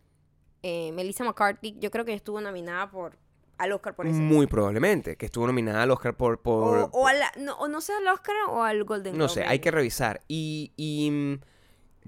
[0.62, 3.16] eh, Melissa McCarthy, yo creo que estuvo nominada por
[3.58, 4.18] al Oscar por eso.
[4.18, 6.40] Muy probablemente, que estuvo nominada al Oscar por...
[6.42, 9.26] por o, o, a la- no, o no sé al Oscar o al Golden no
[9.26, 9.34] Globe.
[9.34, 10.20] sé, hay que revisar.
[10.26, 11.40] Y, y, mm,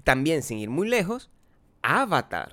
[0.03, 1.29] también, sin ir muy lejos,
[1.85, 2.49] Avatar.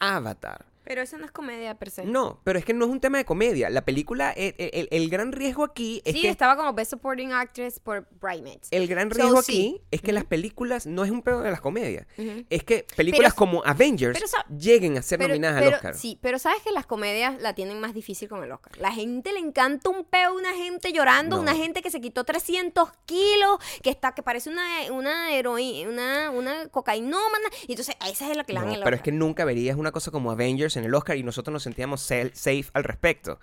[0.00, 0.64] Avatar.
[0.92, 2.04] Pero eso no es comedia per se.
[2.04, 3.70] No, pero es que no es un tema de comedia.
[3.70, 6.28] La película, el, el- el gran riesgo aquí es sí, que...
[6.28, 8.68] estaba como Best Supporting Actress por Bridesmaids.
[8.70, 9.52] El gran So, riesgo sí.
[9.52, 12.06] aquí es que las películas no es un pedo de las comedias.
[12.50, 15.94] Es que películas Pero- como Avengers pero lleguen a ser Pero- nominadas al Oscar.
[15.96, 18.76] Sí, pero sabes que las comedias la tienen más difícil con el Oscar.
[18.76, 21.42] La gente le encanta un peo, una gente llorando, No.
[21.42, 26.30] una gente que se quitó 300 kilos, que está, que parece una, una heroína, una,
[26.30, 27.48] una cocainómana.
[27.66, 28.94] Y entonces, a esa es la que le dan No, el pero Oscar.
[28.94, 32.00] es que nunca verías una cosa como Avengers en el Oscar y nosotros nos sentíamos
[32.02, 33.38] safe al respecto.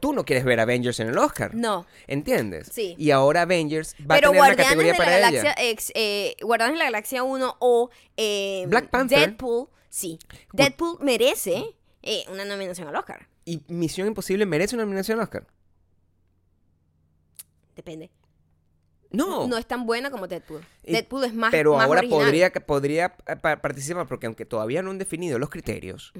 [0.00, 1.54] Tú no quieres ver Avengers en el Oscar.
[1.54, 1.60] Mm.
[1.60, 1.86] No.
[2.06, 2.68] ¿Entiendes?
[2.72, 2.94] Sí.
[2.98, 5.70] Y ahora Avengers va Pero a tener una Guardianes categoría de la para Galaxia, ella.
[5.70, 9.18] ex- eh, Guardianes de la Galaxia 1 o eh, Black Panther.
[9.18, 10.18] Deadpool, sí.
[10.52, 13.28] Deadpool merece eh, una nominación al Oscar.
[13.44, 15.46] ¿Y Misión Imposible merece una nominación al Oscar?
[17.76, 18.10] Depende.
[19.10, 19.46] No.
[19.48, 20.60] No es tan buena como Deadpool.
[20.84, 22.24] Deadpool es más pero más ahora original.
[22.24, 26.12] podría, podría pa- participar porque aunque todavía no han definido los criterios.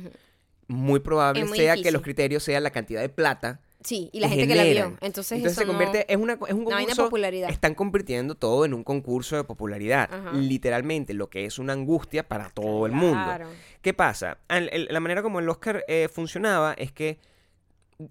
[0.68, 4.28] Muy probable muy sea que los criterios sean la cantidad de plata Sí, y la
[4.28, 4.98] que gente que la vio.
[5.00, 7.48] Entonces, Entonces eso se convierte, no- es, una, es un concurso, popularidad.
[7.48, 10.12] están convirtiendo todo en un concurso de popularidad.
[10.12, 10.32] Ajá.
[10.32, 13.38] Literalmente, lo que es una angustia para todo el mundo.
[13.80, 14.38] ¿Qué pasa?
[14.48, 17.18] El- la manera como el Oscar eh, funcionaba es que,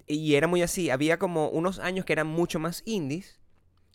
[0.06, 3.37] y era muy así, había como unos años que eran mucho más indies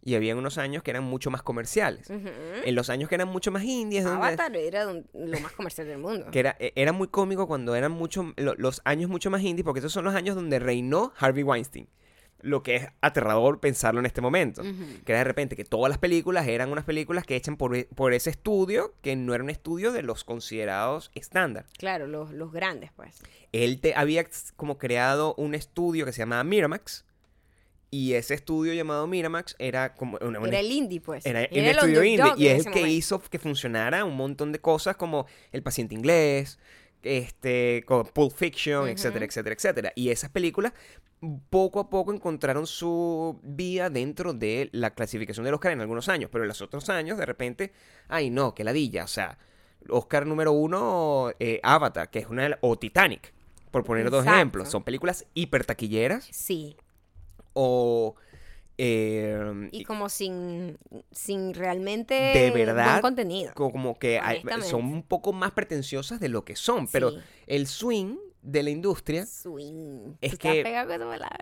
[0.06, 2.10] y había unos años que eran mucho más comerciales.
[2.10, 5.88] En los años que eran mucho más indies, donde, Avatar era un- lo más comercial
[5.88, 6.30] del mundo.
[6.32, 9.64] que era, e- era muy cómico cuando eran mucho, lo- los años mucho más indies,
[9.64, 11.88] porque esos son los años donde reinó Harvey Weinstein.
[12.42, 14.64] Lo que es aterrador pensarlo en este momento.
[15.06, 18.12] Que era de repente que todas las películas eran unas películas que echan por, por
[18.12, 21.66] ese estudio, que no era un estudio de los considerados estándar.
[21.78, 23.22] Claro, los, los grandes, pues.
[23.54, 24.26] Él te, había
[24.58, 27.06] como creado un estudio que se llamaba Miramax.
[27.94, 31.24] Y ese estudio llamado Miramax era como una, una- Era el indie, pues.
[31.26, 32.34] era Era el estudio indie.
[32.38, 32.88] Y es el que momento.
[32.88, 36.58] hizo que funcionara un montón de cosas como El paciente inglés,
[37.04, 39.94] este, Pulp Fiction, etcétera, etcétera, etcétera.
[39.96, 40.74] Y esas películas
[41.50, 46.30] poco a poco encontraron su vía dentro de la clasificación del Oscar en algunos años.
[46.32, 47.74] Pero en los otros años, de repente,
[48.08, 49.04] ay no, qué ladilla.
[49.04, 49.38] O sea,
[49.90, 53.34] Oscar número uno, eh, Avatar, que es una o Titanic,
[53.70, 54.70] por poner dos ejemplos.
[54.70, 56.76] Son películas hiper taquilleras Sí.
[57.54, 58.16] O...
[58.78, 60.78] eh, Y como sin,
[61.12, 63.52] sin realmente De verdad, buen contenido.
[63.54, 67.18] co- como que hay- son un poco más pretenciosas de lo que son, pero Sí.
[67.48, 70.16] el swing de la industria, Swing.
[70.20, 70.64] Es que-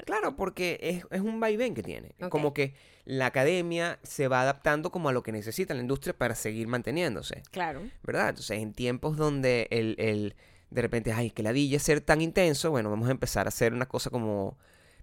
[0.05, 2.13] claro, porque es, es un vaivén que tiene.
[2.29, 6.35] Como que la academia se va adaptando como a lo que necesita la industria para
[6.35, 7.81] seguir manteniéndose, Claro.
[8.03, 8.29] ¿verdad?
[8.29, 10.35] Entonces, en tiempos donde el, el-
[10.69, 13.87] de repente, ay, que ladilla ser tan intenso, bueno, vamos a empezar a hacer una
[13.87, 14.57] cosa como,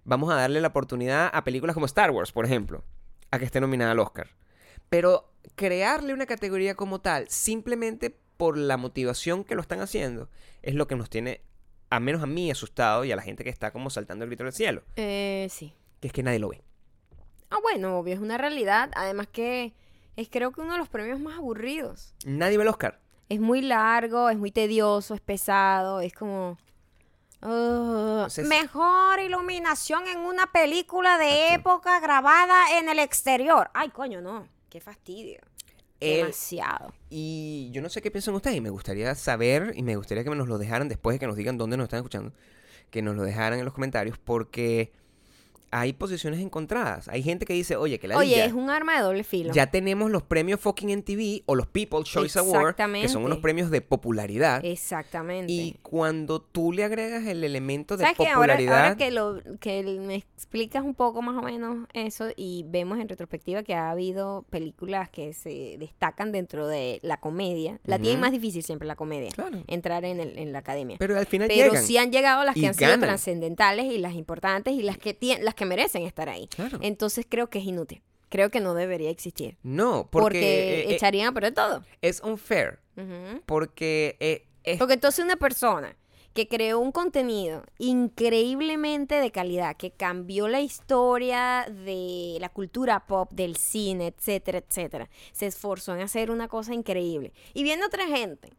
[0.08, 2.82] vamos a darle la oportunidad a películas como Star Wars, por ejemplo,
[3.30, 4.30] a que esté nominada al Oscar.
[4.88, 10.30] Pero crearle una categoría como tal, simplemente por la motivación que lo están haciendo,
[10.62, 11.42] es lo que nos tiene,
[11.90, 14.44] a menos a mí, asustado y a la gente que está como saltando el grito
[14.44, 15.74] del cielo, Eh, sí.
[16.00, 16.62] que es que nadie lo ve.
[17.50, 18.90] Ah, bueno, obvio, es una realidad.
[18.94, 19.74] Además que
[20.16, 22.14] es creo que uno de los premios más aburridos.
[22.24, 23.00] Nadie ve el Oscar.
[23.28, 26.56] Es muy largo, es muy tedioso, es pesado, es como...
[27.40, 33.70] Uh, mejor iluminación en una película de época grabada en el exterior.
[33.74, 34.48] Ay, coño, no.
[34.68, 35.40] Qué fastidio.
[36.00, 36.92] El- Demasiado.
[37.10, 40.30] Y yo no sé qué piensan ustedes y me gustaría saber y me gustaría que
[40.30, 42.32] nos lo dejaran después de que nos digan dónde nos están escuchando,
[42.90, 44.92] que nos lo dejaran en los comentarios porque
[45.70, 47.08] hay posiciones encontradas.
[47.08, 49.52] Hay gente que dice, oye, que la Oye, es un arma de doble filo.
[49.52, 53.38] ya tenemos los premios fucking en TV o los People's Choice Awards, que son unos
[53.38, 54.64] premios de popularidad.
[54.64, 55.52] Exactamente.
[55.52, 58.24] Y cuando tú le agregas el elemento de ¿Sabes qué?
[58.28, 62.64] Ahora, popularidad, ahora que, lo, que me explicas un poco más o menos eso y
[62.68, 67.80] vemos en retrospectiva que ha habido películas que se destacan dentro de la comedia.
[67.84, 68.22] La tienen Ujú.
[68.22, 69.30] más difícil siempre la comedia.
[69.30, 69.62] Claro.
[69.66, 70.96] Entrar en, el- en la academia.
[70.98, 71.84] pero al final Pero llegan.
[71.84, 73.08] sí han llegado las que han sido ganan.
[73.08, 76.48] trascendentales y las importantes y las que, las que merecen estar ahí.
[76.48, 76.78] Claro.
[76.80, 78.02] Entonces creo que es inútil.
[78.30, 79.56] Creo que no debería existir.
[79.62, 81.84] No, Porque, porque, eh, eh, echarían a perder todo.
[82.02, 82.78] es unfair.
[82.96, 83.42] Ujú.
[83.46, 85.96] Porque eh, es Porque entonces una persona
[86.34, 93.30] que creó un contenido increíblemente de calidad, que cambió la historia de la cultura pop,
[93.32, 97.32] del cine, etcétera, etcétera, se esforzó en hacer una cosa increíble.
[97.54, 98.52] Y viene otra gente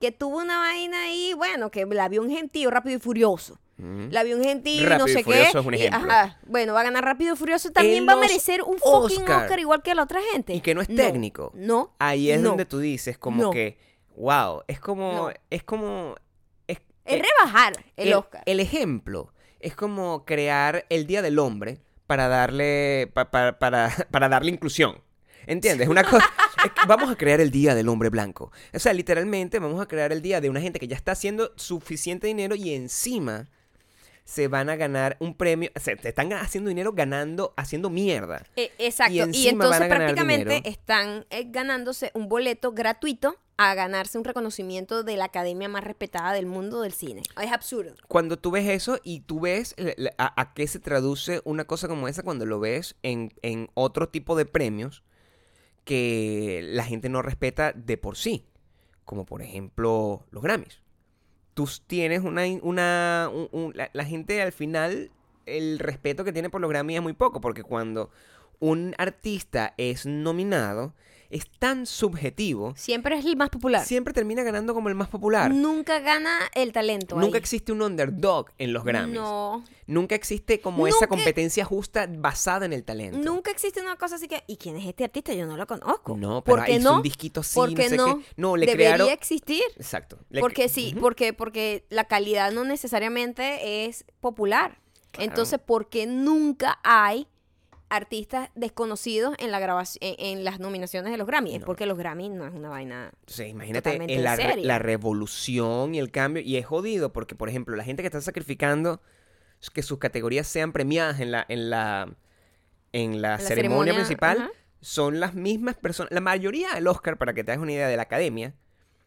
[0.00, 3.58] que tuvo una vaina ahí, bueno, que la vio un gentío rápido y furioso.
[3.78, 4.08] Ujú.
[4.10, 5.58] La vio un gentío y Rápido no y sé Furioso qué.
[5.58, 7.70] es un y, ajá, bueno, va a ganar Rápido y Furioso.
[7.72, 9.42] También En va a merecer un fucking Oscar.
[9.44, 9.58] Oscar.
[9.60, 10.54] igual que la otra gente.
[10.54, 11.50] Y que no es técnico.
[11.54, 11.94] No.
[11.98, 12.50] Ahí es no.
[12.50, 13.50] donde tú dices como No.
[13.50, 13.78] que,
[14.16, 15.30] wow, es como, No.
[15.50, 16.14] es como,
[16.68, 18.42] es, Es eh, rebajar el, Oscar.
[18.46, 24.28] El ejemplo es como crear el Día del Hombre para darle, pa- pa- para, para
[24.28, 25.00] darle inclusión.
[25.46, 25.88] ¿Entiendes?
[25.88, 26.24] Una cosa.
[26.86, 28.52] vamos a crear el Día del Hombre Blanco.
[28.72, 31.50] O sea, literalmente vamos a crear el día de una gente que ya está haciendo
[31.56, 33.48] suficiente dinero y encima
[34.24, 35.70] se van a ganar un premio.
[35.76, 38.46] O te están haciendo dinero ganando, haciendo mierda.
[38.56, 39.12] Eh, exacto.
[39.12, 40.68] y entonces prácticamente dinero.
[40.70, 46.32] están eh, ganándose un boleto gratuito a ganarse un reconocimiento de la academia más respetada
[46.32, 47.22] del mundo del cine.
[47.40, 47.94] Es absurdo.
[48.08, 49.74] Cuando tú ves eso y tú ves
[50.18, 54.08] a, a qué se traduce una cosa como esa cuando lo ves en, en otro
[54.08, 55.02] tipo de premios
[55.84, 58.46] que la gente no respeta de por sí,
[59.04, 60.81] como por ejemplo los Grammys.
[61.54, 62.44] Tú tienes una...
[62.62, 65.10] una un- la, la gente al final,
[65.46, 68.10] el respeto que tiene por los Grammys es muy poco, porque cuando
[68.60, 70.94] un artista es nominado,
[71.32, 73.84] es tan subjetivo, Siempre es el más popular.
[73.84, 75.50] siempre termina ganando como el más popular.
[75.50, 77.16] Nunca gana el talento.
[77.16, 77.40] Nunca ahí.
[77.40, 79.14] existe un underdog en los Grammys.
[79.14, 79.64] No.
[79.86, 83.18] Nunca existe como esa competencia justa basada en el talento.
[83.18, 84.44] Nunca existe una cosa así que.
[84.46, 85.32] ¿Y quién es este artista?
[85.32, 86.16] Yo no lo conozco.
[86.16, 86.96] No, pero ¿Por qué hizo no?
[86.96, 88.18] un disquito así, ¿Por no sé no?
[88.18, 88.24] qué.
[88.36, 89.08] No, le Debería crearon...
[89.10, 89.62] existir.
[89.76, 90.18] Exacto.
[90.28, 94.78] Le Porque sí, porque, porque la calidad no necesariamente es popular.
[95.10, 95.30] Claro.
[95.30, 97.26] Entonces, ¿por qué nunca hay
[97.92, 101.54] artistas desconocidos en la grabación, en, en las nominaciones de los Grammy?
[101.54, 101.66] Es No.
[101.66, 103.12] porque los Grammy no es una vaina.
[103.26, 106.42] Sea, imagínate en la, re- la revolución y el cambio.
[106.42, 109.00] Y es jodido porque, por ejemplo, la gente que está sacrificando
[109.74, 112.16] que sus categorías sean premiadas en la, en la,
[112.92, 114.50] en la, la ceremonia, ceremonia, principal
[114.80, 116.10] son las mismas personas.
[116.12, 118.54] La mayoría del Oscar, para que te hagas una idea de la academia,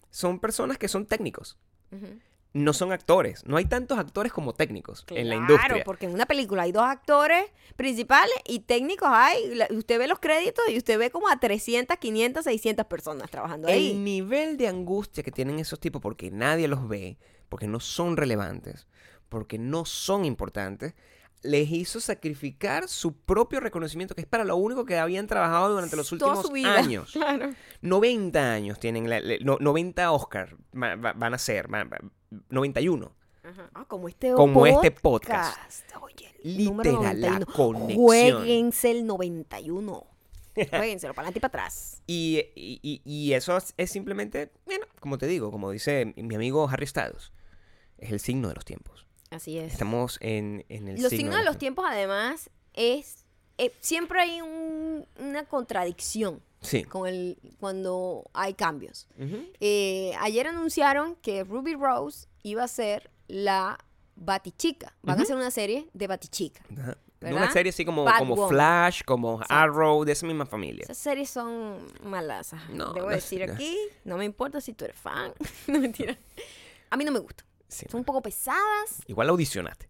[0.09, 1.57] son personas que son técnicos.
[2.55, 3.45] No son actores.
[3.45, 5.83] No hay tantos actores como técnicos en la Claro, industria.
[5.83, 7.43] porque en una película hay dos actores
[7.75, 9.37] principales y técnicos hay.
[9.71, 13.73] Usted ve los créditos y usted ve como a 300, 500, 600 personas trabajando El
[13.73, 13.93] ahí.
[13.93, 17.17] nivel de angustia que tienen esos tipos porque nadie los ve,
[17.49, 18.87] porque no son relevantes,
[19.27, 20.93] porque no son importantes,
[21.43, 25.95] les hizo sacrificar su propio reconocimiento, que es para lo único que habían trabajado durante
[25.97, 26.73] los Toda últimos su vida.
[26.73, 27.11] años.
[27.13, 27.53] Claro.
[27.81, 31.67] 90 años tienen, la- la- no- 90 Oscar va- va- van a ser,
[32.49, 33.11] 91.
[33.43, 33.69] Ajá.
[33.73, 35.91] Ah, como este Como este podcast.
[36.01, 37.45] Oye, Literal, la 91.
[37.53, 37.95] conexión.
[37.97, 40.07] Jueguense el 91.
[40.69, 42.01] Jueguenselo para adelante y para atrás.
[42.07, 46.87] Y, y- eso es, es simplemente, bueno, como te digo, como dice mi amigo Harry
[46.87, 47.31] Styles,
[47.97, 49.05] es el signo de los tiempos.
[49.31, 49.73] Así es.
[49.73, 53.24] Estamos en, en el Los signo signos de los tiempos, además, es.
[53.57, 56.83] Eh, siempre hay un- una contradicción Sí.
[56.83, 59.07] con el, cuando hay cambios.
[59.19, 59.45] Ujú.
[59.59, 63.77] Eh, ayer anunciaron que Ruby Rose iba a ser la
[64.15, 64.95] Batichica.
[65.03, 65.23] Van a Ujú.
[65.23, 66.63] hacer una serie de Batichica.
[66.69, 66.95] De
[67.31, 67.43] ¿Verdad?
[67.43, 68.47] una serie así como, como.
[68.47, 69.45] Flash, como Sí.
[69.49, 70.83] Arrow, de esa misma familia.
[70.83, 72.53] Esas series son malas.
[72.69, 73.53] No, Debo no decir no.
[73.53, 75.33] aquí, no me importa si tú eres fan.
[75.67, 76.17] no mentira.
[76.89, 77.45] A mí no me gustan.
[77.67, 77.85] Sí.
[77.89, 79.01] Son un poco pesadas.
[79.07, 79.89] Igual audicionaste.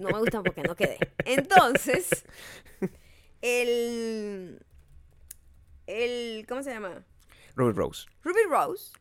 [0.00, 0.98] No me gustan porque no quedé.
[1.24, 2.24] Entonces,
[3.40, 4.64] el.
[5.86, 6.46] El.
[6.48, 7.04] ¿Cómo se llama?
[7.54, 8.06] Ruby Rose.
[8.22, 8.92] Ruby Rose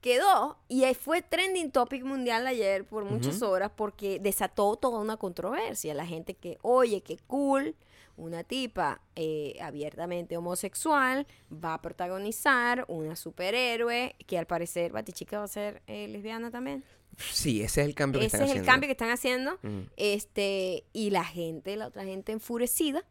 [0.00, 5.16] quedó y ahí fue trending topic mundial ayer por muchas horas porque desató toda una
[5.16, 5.94] controversia.
[5.94, 7.74] La gente que, oye, qué cool,
[8.16, 15.44] una tipa eh, abiertamente homosexual va a protagonizar una superhéroe que al parecer Batichica va
[15.44, 16.84] a ser eh, lesbiana también.
[17.32, 18.72] Sí, ese es el cambio que Ese están es el haciendo.
[18.72, 19.58] cambio que están haciendo.
[19.96, 23.02] Este, y la gente, la otra gente enfurecida,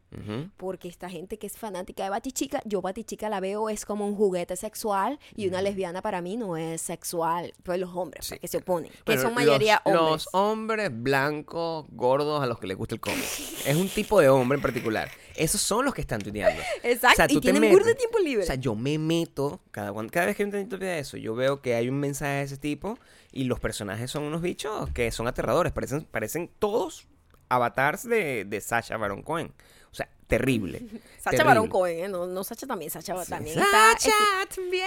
[0.56, 4.16] porque esta gente que es fanática de Batichica, yo Batichica la veo es como un
[4.16, 7.52] juguete sexual y una lesbiana para mí no es sexual.
[7.62, 8.38] Pues los hombres Sí.
[8.38, 10.10] que se oponen, que son mayoría los, hombres.
[10.10, 13.24] Los hombres blancos, gordos, a los que les gusta el cómic.
[13.66, 15.10] es un tipo de hombre en particular.
[15.38, 16.60] Esos son los que están tuiteando.
[16.82, 18.42] Exacto, O sea, y tienen burda de tiempo libre.
[18.42, 21.74] O sea, yo me meto, cada, cada vez que intento de eso, yo veo que
[21.74, 22.98] hay un mensaje de ese tipo
[23.32, 25.72] y los personajes son unos bichos que son aterradores.
[25.72, 27.06] Parecen, parecen todos
[27.48, 29.52] avatars de, de Sacha Baron Cohen.
[29.90, 30.86] O sea, terrible.
[31.18, 31.44] Sacha.
[31.44, 32.08] Baron Cohen, ¿eh?
[32.08, 34.10] no, no Sacha también, Sacha Sí, también Sacha
[34.54, 34.84] también.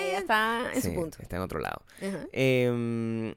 [0.00, 1.18] ella está en Sí, su punto.
[1.20, 1.82] Está en otro lado.
[2.32, 3.34] Eh,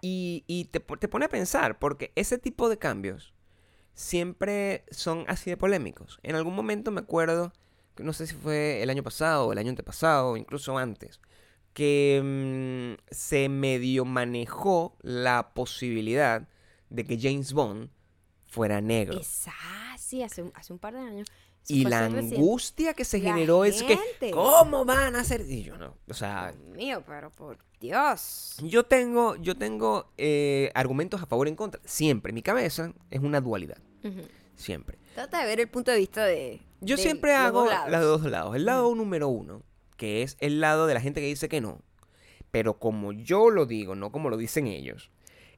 [0.00, 3.33] y y te, te pone a pensar, porque ese tipo de cambios
[3.94, 6.18] siempre son así de polémicos.
[6.22, 7.52] En algún momento me acuerdo,
[7.98, 11.20] no sé si fue el año pasado, o el año antepasado, o incluso antes,
[11.72, 16.48] que mm, se medio manejó la posibilidad
[16.90, 17.90] de que James Bond
[18.46, 19.18] fuera negro.
[19.18, 19.52] Esa,
[19.98, 21.28] sí, hace, un- hace un par de años.
[21.66, 23.98] Y la angustia que se La generó es que.
[24.30, 25.44] ¿cómo van a hacer?
[25.48, 28.56] Y yo no, o sea, Dios mío, pero por Dios.
[28.62, 31.80] Yo tengo, yo tengo eh, argumentos a favor y en contra.
[31.84, 32.32] Siempre.
[32.32, 33.78] Mi cabeza es una dualidad.
[34.56, 34.98] Siempre.
[35.14, 36.60] Trata de ver el punto de vista de.
[36.80, 38.54] Yo de siempre los hago dos los dos lados.
[38.54, 39.62] El lado número uno,
[39.96, 41.80] que es el lado de la gente que dice que no.
[42.50, 45.10] Pero como yo lo digo, no como lo dicen ellos,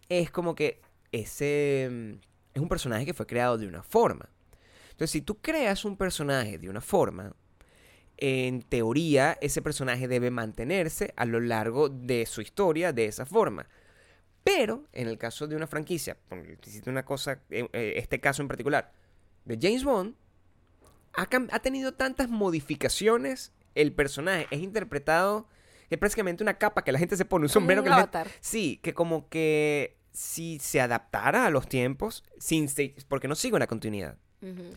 [0.09, 0.81] es como que
[1.13, 2.13] ese mm,
[2.55, 4.31] es un personaje que fue creado de una forma.
[4.97, 7.37] Entonces, si tú creas un personaje de una forma,
[8.17, 13.69] en teoría ese personaje debe mantenerse a lo largo de su historia de esa forma.
[14.43, 16.17] Pero en el caso de una franquicia,
[16.87, 18.91] una cosa, eh, eh, este caso en particular,
[19.45, 20.15] de James Bond,
[21.15, 24.47] ha, ha tenido tantas modificaciones el personaje.
[24.51, 25.47] Es interpretado,
[25.91, 28.31] es prácticamente una capa que la gente se pone, un sombrero un que la gente-.
[28.41, 32.67] Sí, que como que si se adaptara a los tiempos, sin
[33.09, 34.17] porque no sigue una continuidad.
[34.41, 34.77] Ujú,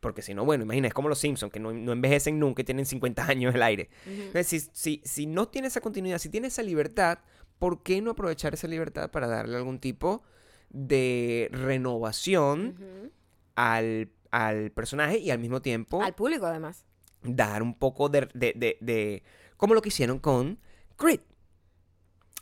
[0.00, 2.64] Porque si no, bueno, imagina, es como los Simpsons, que no, no envejecen nunca y
[2.64, 3.90] tienen 50 años en el aire.
[4.06, 7.18] Entonces, si, si, si no tiene esa continuidad, si tiene esa libertad,
[7.58, 10.22] ¿por qué no aprovechar esa libertad para darle algún tipo
[10.70, 13.10] de renovación
[13.56, 16.86] al, al personaje y al mismo tiempo Al público, además.
[17.22, 19.22] dar un poco de, de, de, de-
[19.58, 20.58] como lo que hicieron con
[20.96, 21.20] Creed?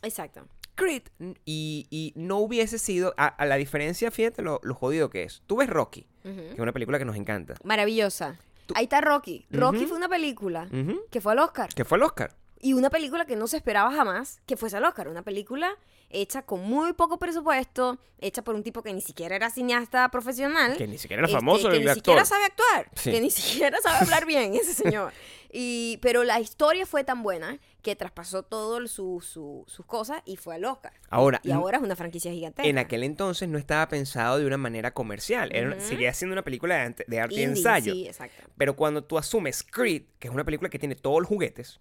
[0.02, 0.46] Exacto.
[0.74, 1.02] Creed
[1.44, 5.42] y, y no hubiese sido, a, a la diferencia, fíjate lo, lo jodido que es.
[5.46, 7.54] Tú ves Rocky, Que es una película que nos encanta.
[7.64, 8.36] Maravillosa.
[8.66, 9.46] Tú- Ahí está Rocky.
[9.50, 10.68] Rocky fue una película
[11.10, 11.72] que fue al Oscar.
[11.74, 12.34] Que fue el Oscar.
[12.60, 15.08] Y una película que no se esperaba jamás que fuese al Oscar.
[15.08, 15.76] Una película
[16.10, 20.76] hecha con muy poco presupuesto, hecha por un tipo que ni siquiera era cineasta profesional.
[20.76, 21.96] Que ni siquiera era este, famoso que el ni actor.
[21.96, 23.12] siquiera sabe actuar, Sí.
[23.12, 25.12] que ni siquiera sabe hablar bien ese señor.
[25.50, 30.36] Y, pero la historia fue tan buena que traspasó todo su, su- sus cosas y
[30.36, 30.92] fue al Oscar.
[31.08, 32.68] Ahora, Y ahora es una franquicia gigantesca.
[32.68, 35.48] En aquel entonces no estaba pensado de una manera comercial.
[35.56, 35.80] Era, Ujú.
[35.80, 37.94] Seguía siendo una película de, de arte y Indie, ensayo.
[37.94, 38.42] Sí, exacto.
[38.58, 41.80] Pero cuando tú asumes Creed, que es una película que tiene todos los juguetes,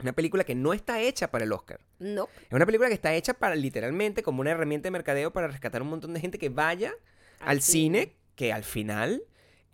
[0.00, 1.80] una película que no está hecha para el Oscar.
[1.98, 2.28] No.
[2.42, 5.82] Es una película que está hecha para literalmente como una herramienta de mercadeo para rescatar
[5.82, 6.92] un montón de gente que vaya
[7.40, 8.00] al, Al cine.
[8.00, 8.16] cine.
[8.36, 9.22] que al final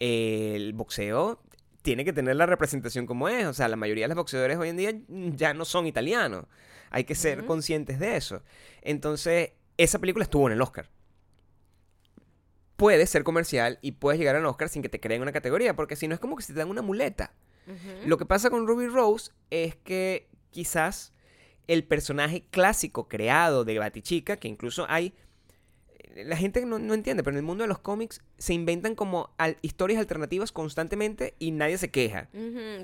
[0.00, 1.40] eh, el boxeo
[1.82, 3.44] tiene que tener la representación como es.
[3.46, 4.92] O sea, la mayoría de los boxeadores hoy en día
[5.36, 6.46] ya no son italianos.
[6.90, 8.42] Hay que ser conscientes de eso.
[8.80, 10.88] Entonces, esa película estuvo en el Oscar.
[12.76, 15.94] Puedes ser comercial y puedes llegar al Oscar sin que te creen una categoría, porque
[15.96, 17.32] si no es como que si te dan una muleta.
[18.04, 21.12] Lo que pasa con Ruby Rose es que quizás
[21.66, 25.14] el personaje clásico creado de Batichica, que incluso hay...
[26.14, 29.30] La gente no, no entiende, pero en el mundo de los cómics se inventan como
[29.36, 32.28] al- historias alternativas constantemente y nadie se queja.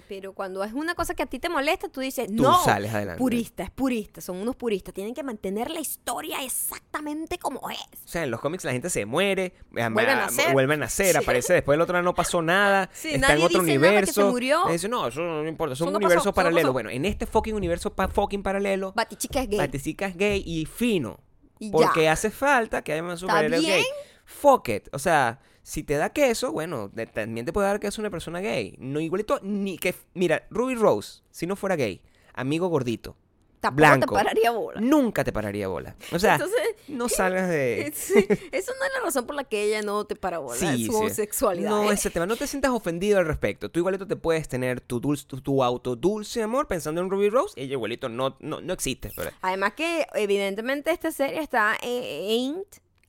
[0.08, 2.92] Pero cuando es una cosa que a ti te molesta, tú dices, Tú no, sales
[2.92, 3.18] adelante.
[3.20, 7.78] purista, es purista, son unos puristas, tienen que mantener la historia exactamente como es.
[8.04, 10.52] O sea, en los cómics la gente se muere, Vuelve a nacer.
[10.52, 13.62] vuelve a nacer, aparece después del otro no pasó nada, Sí, está nadie en otro
[13.62, 14.12] dice nada universo.
[14.26, 14.62] se murió.
[14.70, 16.72] Dice, no, eso no importa, son no universos no paralelos.
[16.72, 19.58] Bueno, en este fucking universo pa fucking paralelo, Batichica es gay.
[19.58, 21.20] Batichica es gay y fino.
[21.60, 22.12] Y Porque ya.
[22.12, 23.76] hace falta que haya más superhéroes bien?
[23.78, 23.84] gay.
[24.24, 24.88] Fuck it.
[24.92, 28.40] O sea, si te da queso, bueno, de- también te puede dar queso una persona
[28.40, 28.74] gay.
[28.78, 29.94] No igualito, ni que.
[30.14, 32.00] Mira, Ruby Rose, si no fuera gay,
[32.34, 33.16] amigo gordito,
[33.60, 34.14] Tampoco blanco.
[34.14, 34.80] te pararía bola.
[34.80, 35.94] nunca te pararía bola.
[36.12, 37.92] O sea, Entonces, no salgas de.
[37.94, 38.14] sí,
[38.52, 40.92] eso no es la razón por la que ella no te para bola, Sí, su
[40.92, 40.98] sí.
[40.98, 41.68] homosexualidad.
[41.70, 42.24] No, ese tema.
[42.26, 43.70] No te sientas ofendido al respecto.
[43.70, 47.28] Tú igualito te puedes tener tu, dulce, tu, tu auto dulce amor pensando en Ruby
[47.28, 47.52] Rose.
[47.60, 49.10] Ella igualito no, no, no existe.
[49.14, 52.64] Pero, Además que evidentemente esta serie está aimed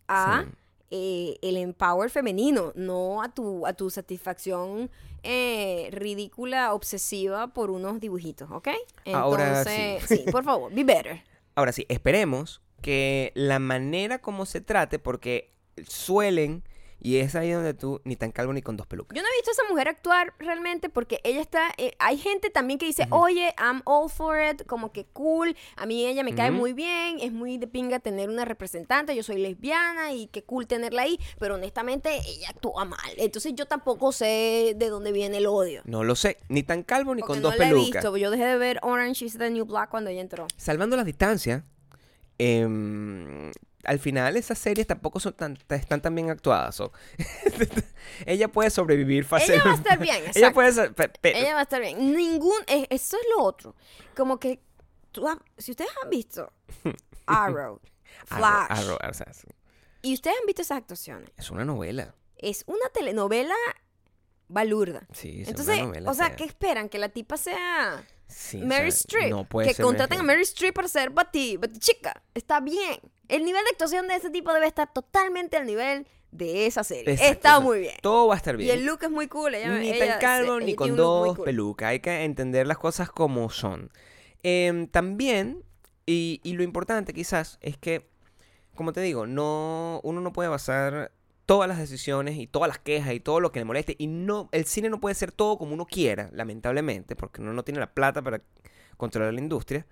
[0.07, 0.51] a Sí.
[0.91, 4.91] Eh, el empower femenino, no a tu, a tu satisfacción
[5.23, 8.67] eh, ridícula, obsesiva por unos dibujitos, ¿ok?
[9.13, 10.17] Ahora Entonces, sí.
[10.17, 11.23] sí, por favor, be better.
[11.55, 15.53] Ahora sí, esperemos que la manera como se trate, porque
[15.87, 16.63] suelen
[17.03, 19.15] y es ahí donde tú ni tan calvo ni con dos pelucas.
[19.15, 21.71] Yo no he visto a esa mujer actuar realmente porque ella está.
[21.77, 25.55] eh, hay gente también que dice, oye, I'm all for it, como que cool.
[25.77, 27.17] A mí ella me cae muy bien.
[27.19, 29.15] Es muy de pinga tener una representante.
[29.15, 31.19] Yo soy lesbiana y qué cool tenerla ahí.
[31.39, 32.99] Pero honestamente, ella actúa mal.
[33.17, 35.81] Entonces yo tampoco sé de dónde viene el odio.
[35.85, 38.03] No lo sé, ni tan calvo ni Porque con no dos la he pelucas.
[38.03, 38.17] visto.
[38.17, 40.45] Yo dejé de ver Orange is the New Black cuando ella entró.
[40.57, 41.63] Salvando las distancias,
[42.37, 43.51] em,
[43.83, 46.81] al final esas series tampoco son tan, están tan bien actuadas.
[48.25, 49.67] ella puede sobrevivir fácilmente.
[49.69, 52.15] Ella va a estar bien, Ella puede ser- Ella va a estar bien.
[52.15, 52.59] Ningún.
[52.67, 53.75] eh, Eso es lo otro.
[54.15, 54.59] Como que.
[55.11, 56.51] tú has- si ustedes han visto
[57.25, 57.79] Arrow,
[58.25, 58.67] Flash.
[58.69, 59.45] Arrow, Arrow, o sea, es-
[60.01, 61.29] Y ustedes han visto esas actuaciones.
[61.37, 62.15] es una novela.
[62.37, 63.55] Es una telenovela
[64.47, 65.07] balurda.
[65.13, 66.11] Sí, es Entonces, una novela.
[66.11, 66.35] o sea.
[66.35, 66.89] ¿qué esperan?
[66.89, 69.29] Que la tipa sea Sí, o Mary sea, Streep.
[69.29, 72.23] No puede que ser contraten a Mary Mary Streep para ser Bati, Bati chica.
[72.33, 72.99] Está bien.
[73.27, 77.13] El nivel de actuación de ese tipo debe estar totalmente al nivel de esa serie.
[77.13, 77.95] Exacto, Está muy bien.
[78.01, 78.79] Todo va a estar Y bien.
[78.79, 79.53] el look es muy cool.
[79.55, 81.45] Ella, ni ella tan calvo se- ni con dos cool.
[81.45, 81.89] pelucas.
[81.89, 83.91] Hay que entender las cosas como son.
[84.43, 85.63] Em, también,
[86.05, 88.09] y, y lo importante quizás, es que,
[88.75, 91.11] como te digo, no, uno no puede basar
[91.51, 93.97] todas las decisiones y todas las quejas y todo lo que le moleste.
[93.99, 97.63] Y no, el cine no puede ser todo como uno quiera, lamentablemente, porque uno no
[97.63, 98.41] tiene la plata para
[98.95, 99.85] controlar la industria,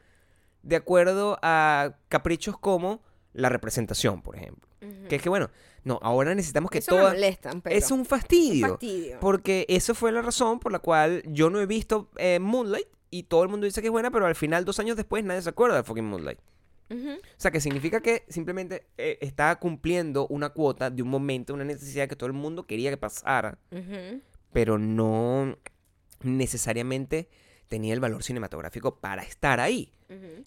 [0.64, 3.02] de acuerdo a caprichos como
[3.34, 4.70] la representación, por ejemplo.
[5.10, 5.50] Que es que, bueno,
[5.84, 8.66] no, ahora necesitamos que Eso pero Es un fastidio.
[8.66, 9.20] un fastidio.
[9.20, 13.24] Porque eso fue la razón por la cual yo no he visto eh, Moonlight y
[13.24, 15.50] todo el mundo dice que es buena, pero al final, dos años después, nadie se
[15.50, 16.40] acuerda de fucking Moonlight.
[16.90, 21.64] O sea, que significa que simplemente eh, está cumpliendo una cuota de un momento, una
[21.64, 23.58] necesidad que todo el mundo quería que pasara,
[24.52, 25.58] pero no
[26.22, 27.30] necesariamente
[27.68, 29.94] tenía el valor cinematográfico para estar ahí.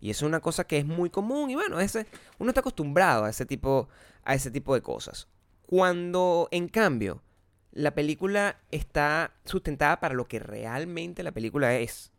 [0.01, 2.07] Y eso es una cosa que es muy común y bueno, ese,
[2.41, 3.89] uno está acostumbrado a ese tipo,
[4.25, 5.29] a ese tipo de cosas.
[5.67, 7.23] Cuando, en cambio,
[7.71, 12.11] la película está sustentada para lo que realmente la película es,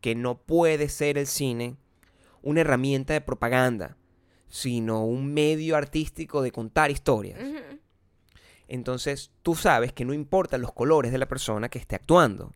[0.00, 1.76] que no puede ser el cine
[2.42, 3.96] una herramienta de propaganda,
[4.48, 7.38] sino un medio artístico de contar historias.
[8.68, 12.52] Entonces, tú sabes que no importan los colores de la persona que esté actuando.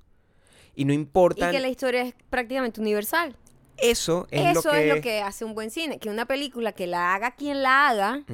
[0.75, 1.53] Y no Y importan...
[1.53, 3.37] que la historia es prácticamente universal.
[3.79, 4.89] Eso es Eso lo que...
[4.89, 5.99] es lo que hace un buen cine.
[5.99, 8.25] Que una película que la haga quien la haga.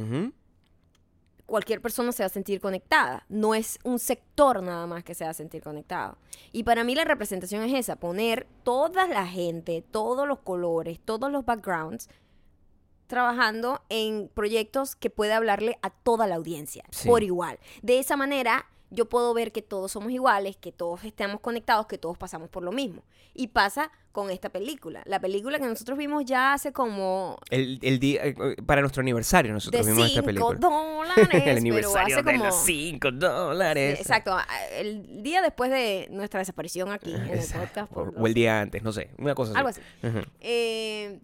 [1.52, 3.26] Cualquier persona se va a sentir conectada.
[3.28, 6.16] No es un sector nada más que se va a sentir conectado.
[6.50, 11.30] Y para mí la representación es esa, poner toda la gente, todos los colores, todos
[11.30, 12.08] los backgrounds,
[13.06, 17.06] trabajando en proyectos que pueda hablarle a toda la audiencia, Sí.
[17.06, 17.58] por igual.
[17.82, 21.98] De esa manera yo puedo ver que todos somos iguales, que todos estamos conectados, que
[21.98, 23.02] todos pasamos por lo mismo.
[23.34, 25.02] Y pasa con esta película.
[25.06, 28.34] La película que nosotros vimos ya hace como El, el día, eh,
[28.66, 30.58] para nuestro aniversario nosotros de vimos esta 5 película.
[30.58, 32.44] dólares, el pero aniversario hace de como...
[32.44, 34.00] los 5 Sí, dólares.
[34.00, 37.86] Exacto, a- el día después de nuestra desaparición aquí en el Exacto.
[37.86, 37.92] podcast.
[37.92, 39.58] O, por o los- el día antes, no sé, una cosa así.
[39.58, 39.80] Algo así.
[40.40, 41.18] Eh,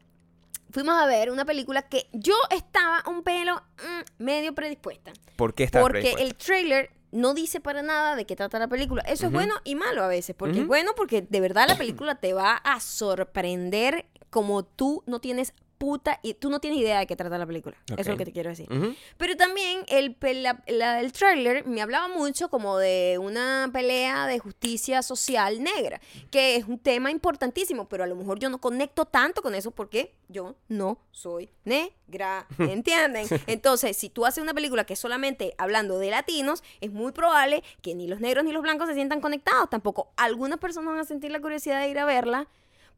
[0.71, 5.13] fuimos a ver una película que yo estaba un pelo mm, medio predispuesta.
[5.37, 6.27] ¿Por qué está porque predispuesta?
[6.27, 9.03] el trailer no dice para nada de qué trata la película.
[9.03, 10.37] Eso es bueno y malo a veces.
[10.37, 15.21] Porque es bueno porque de verdad la película te va a sorprender como tú no
[15.21, 17.77] tienes puta y tú no tienes idea de qué trata la película.
[17.87, 18.69] Eso es lo que te quiero decir.
[19.17, 24.27] Pero también el, pe- la- la- el tráiler me hablaba mucho como de una pelea
[24.27, 26.01] de justicia social negra,
[26.31, 29.71] que es un tema importantísimo, pero a lo mejor yo no conecto tanto con eso
[29.71, 33.27] porque yo no soy negra, ¿entienden?
[33.47, 37.63] Entonces, si tú haces una película que es solamente hablando de latinos, es muy probable
[37.83, 40.11] que ni los negros ni los blancos se sientan conectados tampoco.
[40.17, 42.49] Algunas personas van a sentir la curiosidad de ir a verla,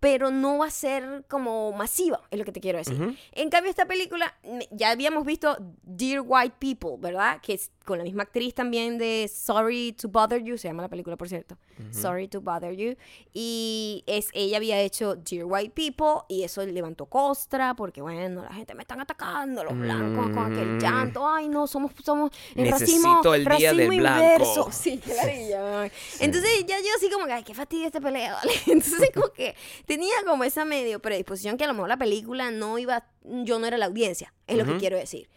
[0.00, 3.18] pero no va a ser como masiva, es lo que te quiero decir.
[3.32, 4.34] En cambio, esta película,
[4.70, 7.40] ya habíamos visto Dear White People, ¿verdad?
[7.42, 10.88] Que es con la misma actriz también de Sorry to Bother You, se llama la
[10.88, 11.56] película, por cierto.
[11.90, 12.94] Sorry to Bother You.
[13.32, 18.52] Y es, ella había hecho Dear White People y eso levantó costra porque, bueno, la
[18.52, 20.78] gente me están atacando, los blancos, con aquel Mm.
[20.78, 21.26] llanto.
[21.26, 24.22] Ay, no, somos, somos el Necesito racismo, el día racismo del blanco.
[24.24, 24.68] inverso.
[24.72, 25.90] Sí, qué ladilla, ay.
[26.20, 28.52] Entonces ya yo así como que, ay, qué fastidio esta pelea, ¿vale?
[28.66, 29.54] Entonces como que
[29.86, 33.66] tenía como esa medio predisposición que a lo mejor la película no iba, yo no
[33.66, 35.28] era la audiencia, es lo que quiero decir.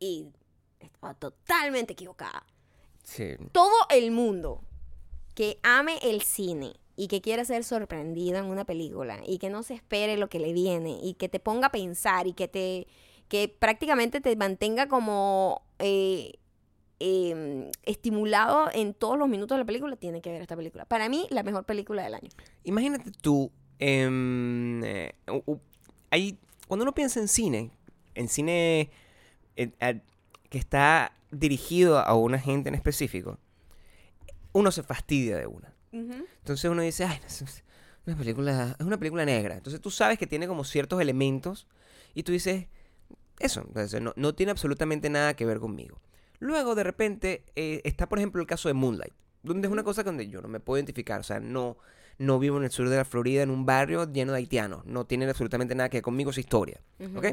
[0.00, 0.26] Y
[0.86, 2.44] estaba totalmente equivocada.
[3.02, 3.36] Sí.
[3.52, 4.62] Todo el mundo
[5.34, 9.62] que ame el cine y que quiera ser sorprendido en una película y que no
[9.62, 12.88] se espere lo que le viene y que te ponga a pensar y que te
[13.28, 16.32] que prácticamente te mantenga como eh,
[16.98, 20.86] eh, estimulado en todos los minutos de la película, tiene que ver esta película.
[20.86, 22.30] Para mí, la mejor película del año.
[22.64, 25.14] Imagínate tú, em, eh,
[26.10, 27.70] hay cuando uno piensa en cine,
[28.14, 28.90] en cine
[30.48, 33.38] que está dirigido a una gente en específico,
[34.52, 35.74] uno se fastidia de una.
[35.90, 37.64] Entonces uno dice, ay, es
[38.06, 39.56] una película, es una película negra.
[39.56, 41.66] Entonces tú sabes que tiene como ciertos elementos
[42.14, 42.66] y tú dices,
[43.38, 46.00] eso, entonces no, no tiene absolutamente nada que ver conmigo.
[46.40, 50.02] Luego, de repente, eh, está, por ejemplo, el caso de Moonlight, donde es una cosa
[50.02, 51.20] donde yo no me puedo identificar.
[51.20, 51.76] O sea, no,
[52.18, 54.84] no vivo en el sur de la Florida, en un barrio lleno de haitianos.
[54.84, 56.80] No tiene absolutamente nada que ver conmigo esa historia.
[57.16, 57.26] ¿Ok?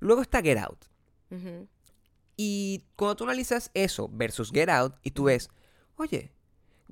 [0.00, 0.84] Luego está Get Out.
[2.40, 5.50] Y cuando tú analizas eso versus Get Out, y tú ves,
[5.96, 6.30] oye,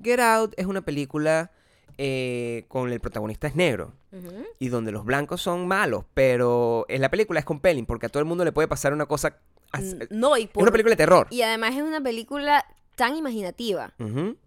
[0.03, 1.51] Get Out es una película
[1.97, 3.93] eh, con el protagonista es negro
[4.59, 8.19] y donde los blancos son malos, pero en la película es compelling porque a todo
[8.19, 9.39] el mundo le puede pasar una cosa.
[10.09, 11.27] No, y es una película de terror.
[11.29, 13.93] Y además es una película tan imaginativa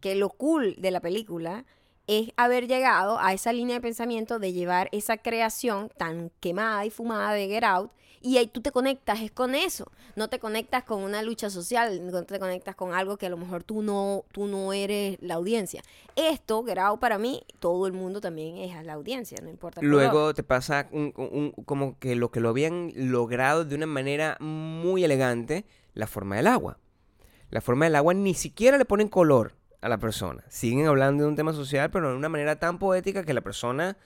[0.00, 1.64] que lo cool de la película
[2.06, 6.90] es haber llegado a esa línea de pensamiento de llevar esa creación tan quemada y
[6.90, 7.90] fumada de Get Out
[8.20, 9.90] y ahí tú te conectas, es con eso.
[10.14, 13.36] No te conectas con una lucha social, no te conectas con algo que a lo
[13.36, 15.82] mejor tú no, tú no eres la audiencia.
[16.16, 19.80] Esto, Grau, para mí, todo el mundo también es la audiencia, no importa.
[19.82, 20.88] Luego te pasa
[21.64, 25.64] como que lo que lo habían logrado de una manera muy elegante,
[25.94, 26.78] la forma del agua.
[27.50, 30.44] La forma del agua ni siquiera le ponen color a la persona.
[30.48, 33.96] Siguen hablando de un tema social, pero de una manera tan poética que la persona,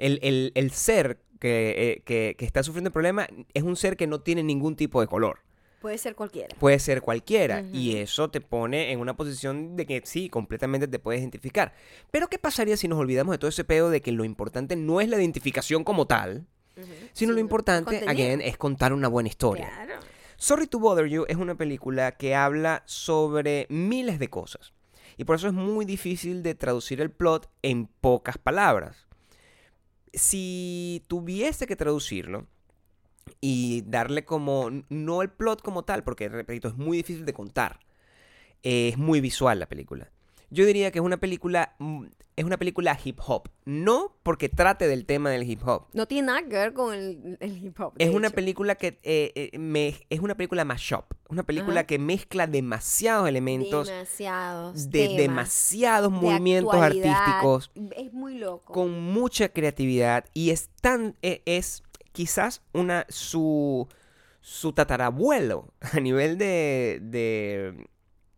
[0.00, 4.20] el, el, el ser eh, que, está sufriendo el problema es un ser que no
[4.20, 5.40] tiene ningún tipo de color.
[5.80, 6.54] Puede ser cualquiera.
[6.58, 7.62] Puede ser cualquiera.
[7.72, 11.72] Y eso te pone en una posición de que sí, completamente te puedes identificar.
[12.10, 15.00] Pero ¿qué pasaría si nos olvidamos de todo ese pedo de que lo importante no
[15.00, 16.46] es la identificación como tal,
[17.12, 19.70] sino lo importante, again, es contar una buena historia?
[20.36, 24.74] Sorry to Bother You es una película que habla sobre miles de cosas.
[25.16, 29.09] Y por eso es muy difícil de traducir el plot en pocas palabras
[30.12, 32.46] si tuviese que traducirlo
[33.40, 37.80] y darle como, no el plot como tal, porque repito, es muy difícil de contar,
[38.62, 40.10] es muy visual la película.
[40.50, 42.06] Yo diría que es una película mm,
[42.40, 43.50] es una película hip hop.
[43.66, 45.88] No porque trate del tema del hip hop.
[45.92, 47.92] No tiene nada que ver con el, hip hop.
[47.98, 51.04] Es una película que eh, eh, me, es una película mashup.
[51.28, 53.88] Una película que mezcla demasiados elementos.
[53.88, 54.90] Demasiados.
[54.90, 57.70] De demasiados movimientos artísticos.
[57.94, 58.72] Es muy loco.
[58.72, 60.24] Con mucha creatividad.
[60.32, 61.16] Y es tan.
[61.20, 61.82] E, es
[62.12, 63.04] quizás una.
[63.10, 63.86] su.
[64.40, 65.74] su tatarabuelo.
[65.92, 67.00] A nivel de.
[67.02, 67.86] de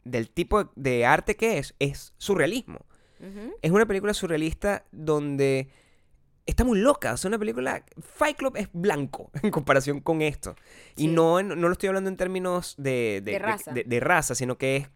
[0.05, 1.74] del tipo de arte que es.
[1.78, 2.80] Es surrealismo.
[3.62, 5.68] Es una película surrealista donde
[6.44, 7.12] está muy loca.
[7.12, 7.84] O sea, una película.
[8.00, 10.57] Fight Club es blanco en comparación con esto.
[10.96, 14.34] Y no, no lo estoy hablando en términos de, de, raza.
[14.34, 14.88] sino que es.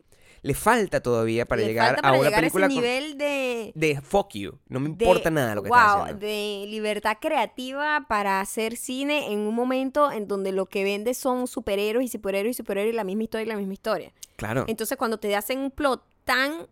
[0.47, 2.66] Le falta todavía para llegar a una película.
[2.66, 3.72] A ese nivel de.
[3.74, 4.59] De fuck you.
[4.68, 6.24] No me importa nada lo que wow, haciendo.
[6.24, 11.49] De libertad creativa para hacer cine en un momento en donde lo que vende son
[11.49, 14.12] superhéroes y superhéroes y superhéroes y la misma historia y la misma historia.
[14.36, 14.64] Claro.
[14.68, 16.68] Entonces, cuando te hacen un plot tan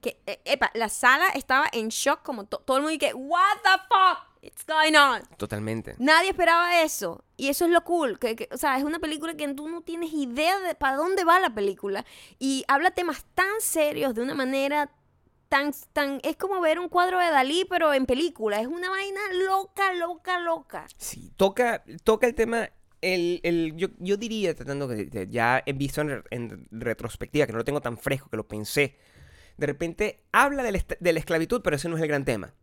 [0.00, 3.58] que, eh, epa, la sala estaba en shock, como todo el mundo y que, what
[3.62, 5.22] the fuck it's going on.
[5.36, 5.94] Totalmente.
[5.98, 7.24] Nadie esperaba eso.
[7.36, 8.18] Y eso es lo cool.
[8.18, 11.40] Que, o sea, es una película que tú no tienes idea de para dónde va
[11.40, 12.04] la película.
[12.38, 14.90] Y habla temas tan serios de una manera
[15.48, 18.60] tan, tan, es como ver un cuadro de Dalí, pero en película.
[18.60, 20.86] Es una vaina loca, loca, loca.
[20.96, 22.70] Sí, toca, toca el tema
[23.00, 27.58] el, el, yo, yo, diría, tratando que ya he visto en, en, retrospectiva, que no
[27.58, 28.96] lo tengo tan fresco, que lo pensé
[29.58, 32.54] de repente habla de la, esclavitud, pero ese no es el gran tema.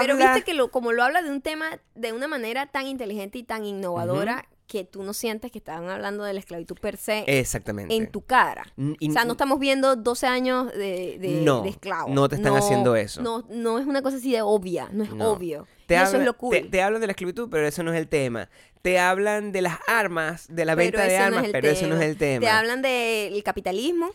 [0.00, 3.38] Pero viste que lo, como lo habla de un tema de una manera tan inteligente
[3.38, 7.24] y tan innovadora, que tú no sientes que estaban hablando de la esclavitud per se
[7.26, 7.94] Exactamente.
[7.94, 8.66] en tu cara.
[8.76, 12.12] o sea, no estamos viendo 12 años de, de, no, esclavos.
[12.12, 13.22] No te están haciendo eso.
[13.22, 15.66] No, no es una cosa así de obvia, no es obvio.
[15.88, 16.68] eso es lo cool.
[16.70, 18.48] Te, hablan de la esclavitud, pero eso no es el tema.
[18.82, 22.16] Te hablan de las armas, de la venta de armas, pero eso no es el
[22.16, 22.40] tema.
[22.40, 24.10] Te hablan del capitalismo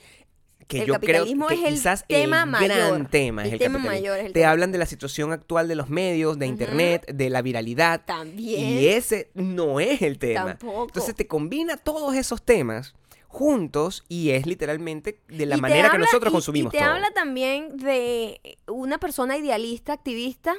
[0.68, 4.46] que yo creo que es quizás el, tema gran tema es el, tema mayor Te
[4.46, 8.02] hablan de la situación actual de los medios, de internet, de la viralidad.
[8.06, 8.68] También.
[8.68, 10.58] Y ese no es el tema.
[10.58, 10.84] Tampoco.
[10.86, 12.94] Entonces te combina todos esos temas
[13.32, 18.58] juntos y es literalmente de la manera que nosotros consumimos y te habla también de
[18.68, 20.54] una persona idealista, activista,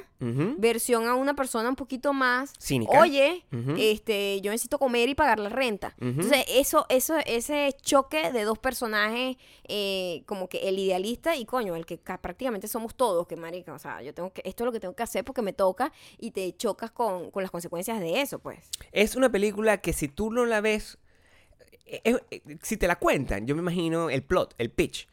[0.57, 2.99] versión a una persona un poquito más cínica.
[2.99, 3.45] Oye,
[3.77, 5.95] este, yo necesito comer y pagar la renta.
[5.99, 11.75] Entonces, eso, eso, ese choque de dos personajes, eh, como que el idealista y coño,
[11.75, 14.71] el que prácticamente somos todos, que marica, o sea, yo tengo que, esto es lo
[14.71, 18.21] que tengo que hacer porque me toca y te chocas con, con las consecuencias de
[18.21, 18.67] eso, pues.
[18.91, 20.97] Es una película que si tú no la ves
[21.85, 22.19] eh,
[22.61, 25.07] si te la cuentan, yo me imagino el plot, el pitch.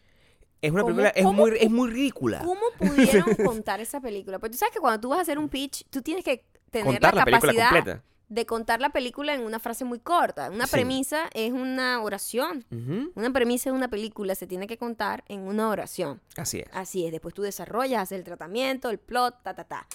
[0.63, 2.43] Es una película, es muy, es muy ridícula.
[2.45, 4.39] ¿Cómo pudieron contar esa película?
[4.39, 7.03] Porque tú sabes que cuando tú vas a hacer un pitch, tú tienes que tener
[7.03, 10.51] la, capacidad de contar la película en una frase muy corta.
[10.51, 10.73] Una Sí.
[10.73, 12.65] premisa es una oración.
[13.15, 16.21] Una premisa de una película se tiene que contar en una oración.
[16.37, 16.67] Así es.
[16.73, 19.87] Así es, después tú desarrollas, haces el tratamiento, el plot, ta, ta, ta.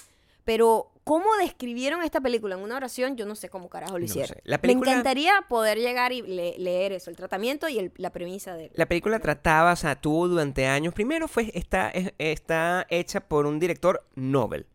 [0.46, 3.18] Pero, ¿cómo describieron esta película en una oración?
[3.18, 4.30] Yo no sé cómo carajo lo No hicieron.
[4.38, 4.42] sé.
[4.46, 8.12] La película- Me encantaría poder llegar y le- leer eso, el tratamiento y el- la
[8.12, 10.94] premisa de La película trataba, o sea, tuvo durante años.
[10.94, 14.66] Primero fue, está, es- está hecha por un director Nobel.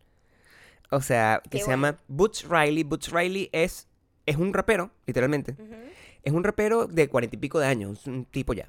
[0.91, 1.87] O sea, que Qué se bueno.
[1.89, 2.83] llama Butch Riley.
[2.83, 3.87] Butch Riley es,
[4.27, 5.55] es un rapero, literalmente.
[6.25, 8.66] Es un rapero de cuarenta y pico de años, un tipo ya.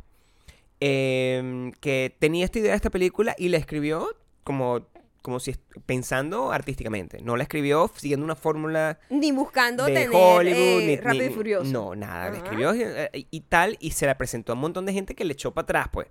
[0.84, 4.88] em, que tenía esta idea de esta película y la escribió como,
[5.22, 5.56] como si
[5.86, 7.22] pensando artísticamente.
[7.22, 11.32] No la escribió siguiendo una fórmula Ni buscando de tener Hollywood, eh, ni, Rápido ni-
[11.32, 11.72] y Furioso.
[11.72, 12.32] No, nada.
[12.32, 15.24] Le escribió eh, y tal, y se la presentó a un montón de gente que
[15.26, 16.08] le echó para atrás, pues.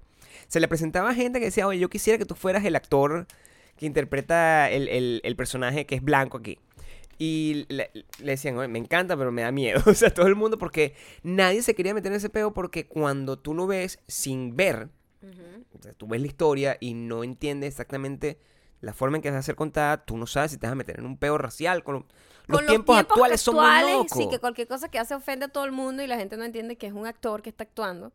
[0.48, 3.26] Se le presentaba a gente que decía, oye, yo quisiera que tú fueras el actor
[3.76, 6.58] que interpreta el, el- el personaje que es blanco aquí.
[7.18, 7.90] Y le,
[8.20, 9.80] le decían, oye, me encanta, pero me da miedo.
[9.86, 13.38] O sea, todo el mundo, porque nadie se quería meter en ese peo, porque cuando
[13.38, 14.88] tú lo ves sin ver,
[15.78, 18.38] o sea, tú ves la historia y no entiendes exactamente
[18.80, 20.98] la forma en que a ser contada, tú no sabes si te vas a meter
[20.98, 21.82] en un peo racial.
[21.84, 22.06] Con, lo-
[22.46, 24.18] los, Con tiempos, actuales son muy actuales, locos.
[24.18, 26.44] Sí, que cualquier cosa que hace ofende a todo el mundo y la gente no
[26.44, 28.12] entiende que es un actor que está actuando.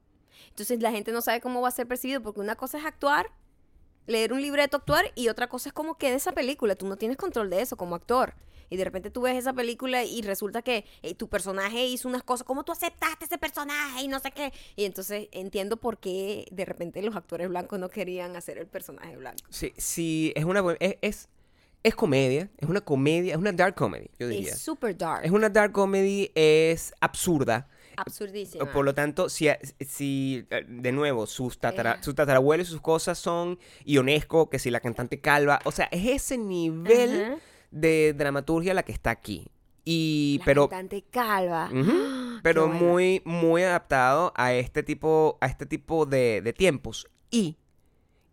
[0.50, 3.32] Entonces la gente no sabe cómo va a ser percibido porque una cosa es actuar,
[4.08, 6.76] leer un libreto, actuar y otra cosa es cómo queda esa película.
[6.76, 8.34] Tú no tienes control de eso como actor.
[8.70, 12.24] Y de repente tú ves esa película y resulta que eh, tu personaje hizo unas
[12.24, 14.04] cosas, ¿cómo tú aceptaste ese personaje?
[14.04, 14.52] Y no sé qué.
[14.76, 19.16] Y entonces entiendo por qué de repente los actores blancos no querían hacer el personaje
[19.18, 19.44] blanco.
[19.50, 21.30] Sí, sí, es una es, es,
[21.84, 24.54] es comedia, es una comedia, es una dark comedy, yo diría.
[24.54, 25.24] Es super dark.
[25.24, 27.68] Es una dark comedy, es absurda.
[27.98, 28.72] absurdísima.
[28.72, 29.48] Por lo tanto, si,
[29.80, 34.72] si eh, de nuevo, sus, tatara, sus tatarabuelos y sus cosas son ionesco, que si
[34.72, 37.38] la cantante calva, o sea, es ese nivel.
[37.72, 39.48] De dramaturgia la que está aquí.
[39.84, 41.70] Y, La pero, cantante calva.
[42.44, 47.08] Pero muy, muy adaptado a este tipo, a este tipo de, de tiempos.
[47.32, 47.58] Y,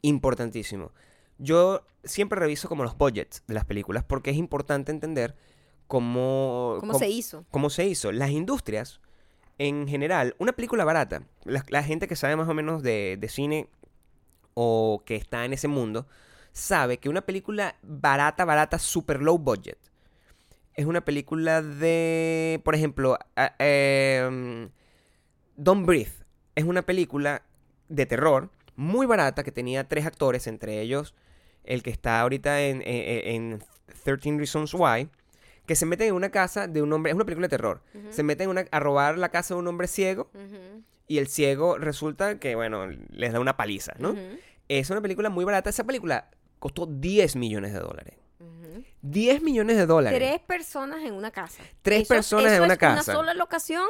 [0.03, 0.93] importantísimo,
[1.39, 5.35] yo siempre reviso como los budgets de las películas porque es importante entender
[5.87, 7.45] cómo, ¿Cómo se hizo?
[7.51, 8.13] cómo se hizo.
[8.13, 9.01] Las industrias,
[9.59, 13.29] en general, una película barata, la, la gente que sabe más o menos de, de
[13.29, 13.69] cine
[14.55, 16.07] o que está en ese mundo,
[16.53, 19.79] sabe que una película barata, barata, super low budget,
[20.75, 23.19] es una película de, por ejemplo,
[23.59, 24.71] em,
[25.57, 26.13] Don't Breathe.
[26.55, 27.43] Es una película
[27.89, 31.15] de terror muy barata que tenía tres actores, entre ellos
[31.65, 33.65] el que está ahorita en, en, en
[34.03, 35.09] 13 Reasons Why,
[35.67, 38.23] que se meten en una casa de un hombre, es una película de terror, se
[38.23, 40.31] meten una- a robar la casa de un hombre ciego
[41.07, 44.15] y el ciego resulta que, bueno, les da una paliza, ¿no?
[44.69, 46.31] Es una película muy barata, esa película
[46.63, 48.15] costó 10 millones de dólares.
[48.39, 48.85] ujú.
[49.03, 50.17] 10 millones de dólares.
[50.19, 51.63] Tres personas en una casa.
[51.83, 53.13] Tres personas en una es casa.
[53.13, 53.85] Una sola locación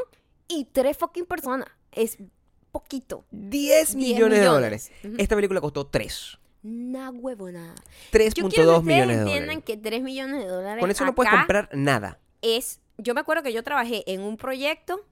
[0.48, 1.68] y tres fucking personas.
[1.92, 2.16] Es
[2.70, 3.26] poquito.
[3.30, 4.90] 10 10 millones de dólares.
[5.18, 6.38] Esta película costó 3.
[6.64, 7.74] Una huevonada.
[8.12, 9.64] Yo 3.2 quiero que millones de ustedes entiendan dólares.
[9.66, 12.18] que 3 millones de dólares Con eso no puedes comprar nada.
[12.40, 12.80] es...
[12.98, 15.04] Yo me acuerdo que yo trabajé en un proyecto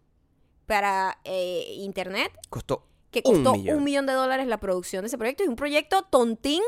[0.66, 3.78] para eh, internet Costó que Un costó millón.
[3.78, 5.42] un millón de dólares la producción de ese proyecto.
[5.44, 6.62] Y un proyecto tontín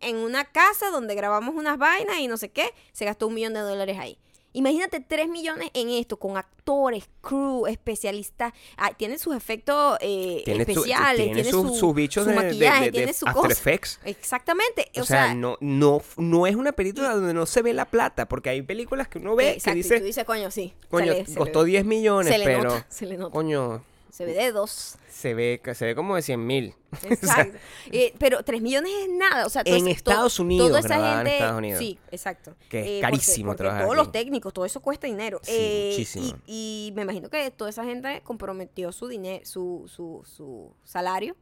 [0.00, 2.72] en una casa donde grabamos unas vainas y no sé qué.
[2.92, 4.18] Se gastó un millón de dólares ahí.
[4.52, 8.52] Imagínate tres millones en esto, con actores, crew, especialistas.
[8.76, 12.30] Ah, tiene sus efectos eh, tiene, su- especiales, tiene tiene, sus, su, sus bichos su
[12.30, 13.52] de, maquillaje, de- de tiene su After cosa.
[13.52, 14.00] Effects.
[14.04, 14.90] Exactamente.
[15.00, 18.50] O, sea, no, no, no es una película donde no se ve la plata, porque
[18.50, 20.74] hay películas que uno ve exacto, que y dice, tú dices, coño, sí.
[20.88, 23.32] coño, le- se le- costó 10 millones, se le pero, nota, se le nota.
[23.32, 24.96] coño, Se ve de dos.
[25.08, 26.74] se ve, se ve como de 100 mil.
[27.02, 27.56] Exacto.
[27.92, 29.46] Eh, pero 3 millones es nada.
[29.46, 31.32] O sea, En ese- Estados Unidos, toda esa grabada en gente.
[31.34, 31.78] Estados Unidos.
[31.78, 32.56] Sí, exacto.
[32.68, 34.04] Que es Eh, carísimo porque, porque trabajar Todos aquí.
[34.06, 35.38] los técnicos, todo eso cuesta dinero.
[35.42, 36.26] Sí, Eh, muchísimo.
[36.46, 41.36] Y, y me imagino que toda esa gente comprometió su dinero, su, su, su salario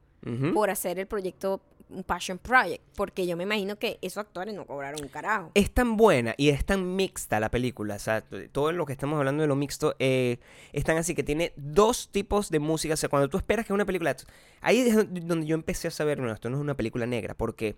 [0.53, 2.83] por hacer el proyecto, un passion project.
[2.97, 5.51] Porque yo me imagino que esos actores no cobraron un carajo.
[5.55, 7.95] Es tan buena y es tan mixta la película.
[7.97, 8.23] O sea,
[8.53, 10.39] todo lo que estamos hablando de lo mixto eh,
[10.73, 12.95] es tan así que tiene dos tipos de música.
[12.95, 14.17] O sea, cuando tú esperas que es una película.
[14.61, 14.95] Ahí es
[15.27, 17.35] donde yo empecé a saber, no, esto no es una película negra.
[17.35, 17.77] Porque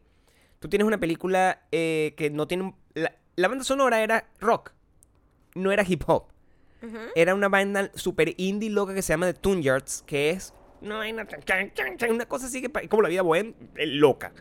[0.59, 2.65] tú tienes una película eh, que no tiene.
[2.65, 4.73] un- La, la banda sonora era rock,
[5.55, 6.25] no era hip hop.
[7.15, 10.55] Era una banda super indie loca que se llama The Tune Yards, que es
[11.45, 14.33] chan, chan, chan, una cosa así que como la vida bohem, eh, loca.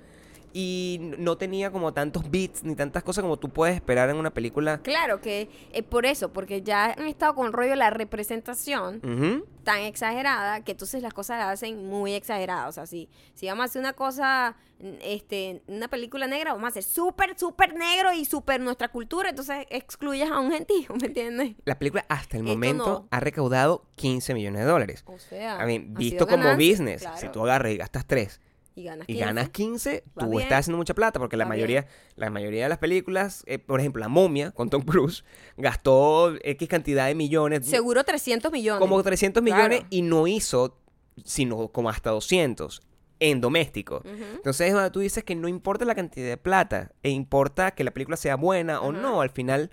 [0.54, 4.32] Y no tenía como tantos beats ni tantas cosas como tú puedes esperar en una
[4.32, 4.80] película.
[4.80, 10.64] Claro que es por eso, porque ya han estado con rollo la representación tan exagerada
[10.64, 12.70] que entonces las cosas las hacen muy exageradas.
[12.70, 14.56] O sea, si, si vamos a hacer una cosa,
[15.02, 19.68] este, una película negra, vamos a hacer súper, súper negro y súper nuestra cultura, entonces
[19.70, 21.56] excluyes a un gentío, ¿me entiendes?
[21.66, 23.08] La película hasta el Esto momento no.
[23.12, 25.04] ha recaudado 15 millones de dólares.
[25.06, 27.18] O sea, A mí, visto como business, claro.
[27.18, 28.41] si tú agarras y gastas 3
[28.80, 30.41] y ganas y 15, ganas 15, Va tú bien.
[30.43, 33.80] estás haciendo mucha plata porque la Va mayoría, la mayoría de las películas, eh, por
[33.80, 35.23] ejemplo, La Momia con Tom Cruise,
[35.57, 38.80] gastó X cantidad de millones, Seguro 300 millones.
[38.80, 39.88] como 300 millones Claro.
[39.89, 40.77] y no hizo
[41.25, 42.82] sino como hasta 200
[43.19, 43.97] en doméstico.
[43.97, 44.23] Ujú.
[44.38, 47.84] Entonces es donde tú dices que no importa la cantidad de plata, e importa que
[47.84, 49.19] la película sea buena o no.
[49.19, 49.69] Al final,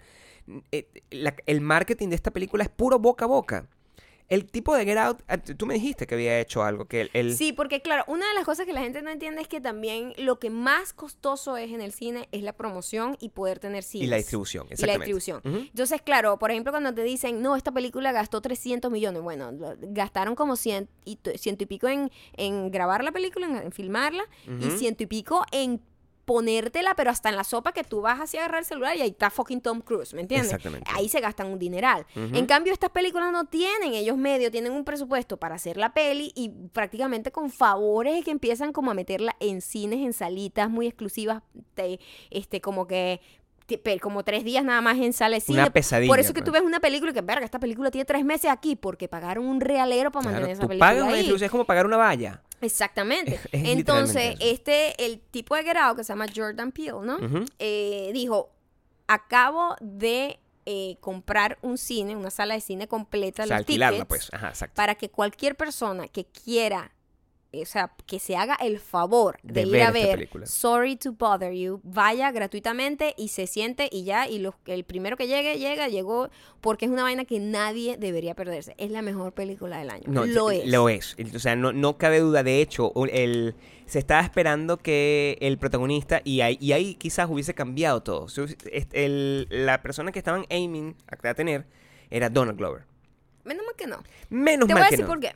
[0.73, 3.69] eh, la- el marketing de esta película es puro boca a boca.
[4.29, 7.11] El tipo de Get Out, ah, tú me dijiste que había hecho algo, que el...
[7.13, 9.61] el- Sí, porque claro, una de las cosas que la gente no entiende es que
[9.61, 13.85] también lo que más costoso es en el cine es la promoción y poder tener
[13.85, 14.05] cine.
[14.05, 15.13] y la distribución, Y la exactamente.
[15.15, 15.67] distribución.
[15.69, 19.77] Entonces, claro, por ejemplo, cuando te dicen, no, esta película gastó 300 millones, bueno, lo-
[19.81, 24.25] gastaron como cien y, ciento y pico en, en grabar la película, en, en filmarla,
[24.61, 25.81] y ciento y pico en
[26.27, 29.01] ponértela, pero hasta en la sopa que tú vas así a agarrar el celular y
[29.01, 30.49] ahí está fucking Tom Cruise, ¿me entiendes?
[30.53, 30.91] Exactamente.
[30.95, 32.05] Ahí se gastan un dineral.
[32.15, 36.33] En cambio, estas películas no tienen ellos medio, tienen un presupuesto para hacer la peli
[36.35, 41.43] y prácticamente con favores que empiezan como a meterla en cines, en salitas muy exclusivas,
[41.75, 42.01] te-
[42.31, 43.21] este, como que
[44.01, 45.59] como tres días nada más en sala de cine.
[45.61, 46.61] Una pesadilla, Por eso que tú pues.
[46.63, 49.61] ves una película y que, verga, esta película tiene tres meses aquí porque pagaron un
[49.61, 51.19] realero para Claro, mantener esa película pagas una ahí.
[51.19, 52.43] distribución, es como pagar una valla.
[52.61, 53.35] Exactamente.
[53.35, 57.19] Es- es Entonces, este, el tipo de Get Out, que se llama Jordan Peele, ¿no?
[57.59, 58.51] Eh, dijo,
[59.09, 60.39] acabo de
[60.69, 64.35] eh, comprar un cine, una sala de cine completa, O sea, los alquilarla, tickets, pues.
[64.35, 64.75] Ajá, exacto.
[64.75, 66.91] para que cualquier persona que quiera,
[67.63, 70.47] o sea, que se haga el favor de, De ir ver a ver película.
[70.47, 75.17] Sorry to Bother You, vaya gratuitamente y se siente y ya, y los- el primero
[75.17, 76.29] que llegue, llega, llegó,
[76.61, 78.75] porque es una vaina que nadie debería perderse.
[78.79, 80.05] Es la mejor película del año.
[80.07, 80.67] No, lo es.
[80.67, 81.17] Lo es.
[81.35, 82.43] O sea, no, no cabe duda.
[82.43, 83.55] De hecho, el,
[83.87, 88.27] se estaba esperando que el protagonista, y ahí, y ahí quizás hubiese cambiado todo.
[88.93, 91.67] El- la persona que estaban aiming a tener
[92.11, 92.85] era Donald Glover.
[93.45, 94.03] Menos mal que no.
[94.29, 95.09] Menos Te mal voy a que decir no.
[95.13, 95.35] por qué.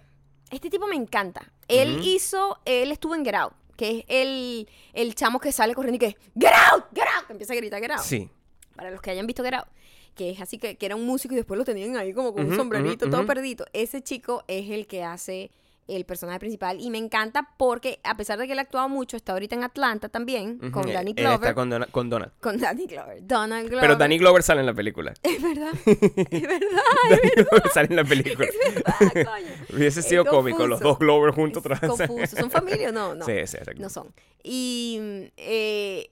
[0.51, 1.53] Este tipo me encanta.
[1.69, 5.97] Él hizo, él estuvo en Get Out, que es el, el chamo que sale corriendo
[5.97, 8.03] y que, Get Out, Get Out, que empieza a gritar Get Out.
[8.03, 8.29] Sí.
[8.75, 9.69] Para los que hayan visto Get Out,
[10.15, 12.47] que es así que, que era un músico y después lo tenían ahí como con
[12.47, 13.67] un sombrerito, todo perdido.
[13.73, 15.51] Ese chico es el que hace
[15.89, 19.17] el personaje principal y me encanta porque a pesar de que él ha actuado mucho,
[19.17, 21.55] está ahorita en Atlanta también, con él- Danny él está Glover.
[21.55, 22.33] con, Dona- con Donald.
[22.41, 23.19] Con Danny Glover.
[23.27, 23.81] Donald Glover.
[23.81, 25.13] Pero Danny Glover sale en la película.
[25.23, 25.73] Es verdad.
[25.85, 26.83] Es verdad.
[27.11, 28.47] Danny Glover sale en la película.
[28.49, 28.95] Es verdad,
[29.33, 29.53] coño.
[29.77, 32.09] Hubiese Es sido cómico, los dos Glover juntos Es otra vez.
[32.09, 32.37] confuso.
[32.37, 33.15] ¿Son familia o no?
[33.17, 33.25] No.
[33.27, 33.83] Sí, sí, exacto.
[33.83, 34.15] No son.
[34.45, 36.11] Y eh,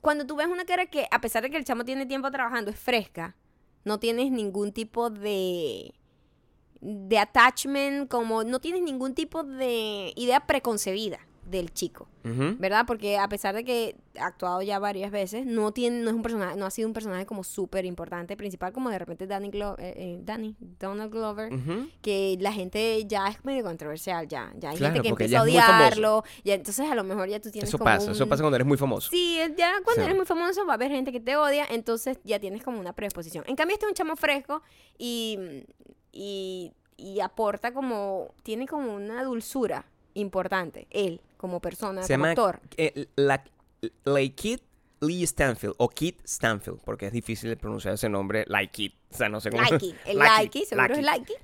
[0.00, 2.70] cuando tú ves una cara que, a pesar de que el chamo tiene tiempo trabajando,
[2.70, 3.36] es fresca,
[3.84, 5.92] no tienes ningún tipo de
[6.80, 12.56] de attachment, como no tienes ningún tipo de idea preconcebida del chico, Ujú.
[12.58, 12.84] ¿verdad?
[12.86, 16.20] Porque a pesar de que ha actuado ya varias veces, no tiene, no es un
[16.20, 19.96] personaje, no ha sido un personaje como súper importante, principal, como de repente Danny Glover,
[20.26, 21.88] Danny, Donald Glover, Ujú.
[22.02, 24.52] que la gente ya es medio controversial, ya.
[24.58, 26.22] Ya hay Claro, gente que empieza a odiarlo.
[26.44, 28.56] Ya, entonces a lo mejor ya tú tienes Eso como pasa, eso un- pasa cuando
[28.56, 29.08] eres muy famoso.
[29.10, 30.04] Sí, ya cuando Sí.
[30.04, 32.92] eres muy famoso va a haber gente que te odia, entonces ya tienes como una
[32.92, 33.42] predisposición.
[33.46, 34.60] En cambio, este es un chamo fresco
[34.98, 35.38] y,
[36.12, 39.84] y, y aporta como, tiene como una dulzura
[40.14, 42.60] importante, él, como persona, Se como llama actor.
[42.76, 43.42] eh, la,
[44.34, 44.60] Kid
[45.00, 48.92] Lee Stanfield o Kit Stanfield, porque es difícil de pronunciar ese nombre, Like.
[49.10, 49.62] O sea, no sé cómo.
[49.62, 51.36] Likey, el Likey, likey, seguro es Likey.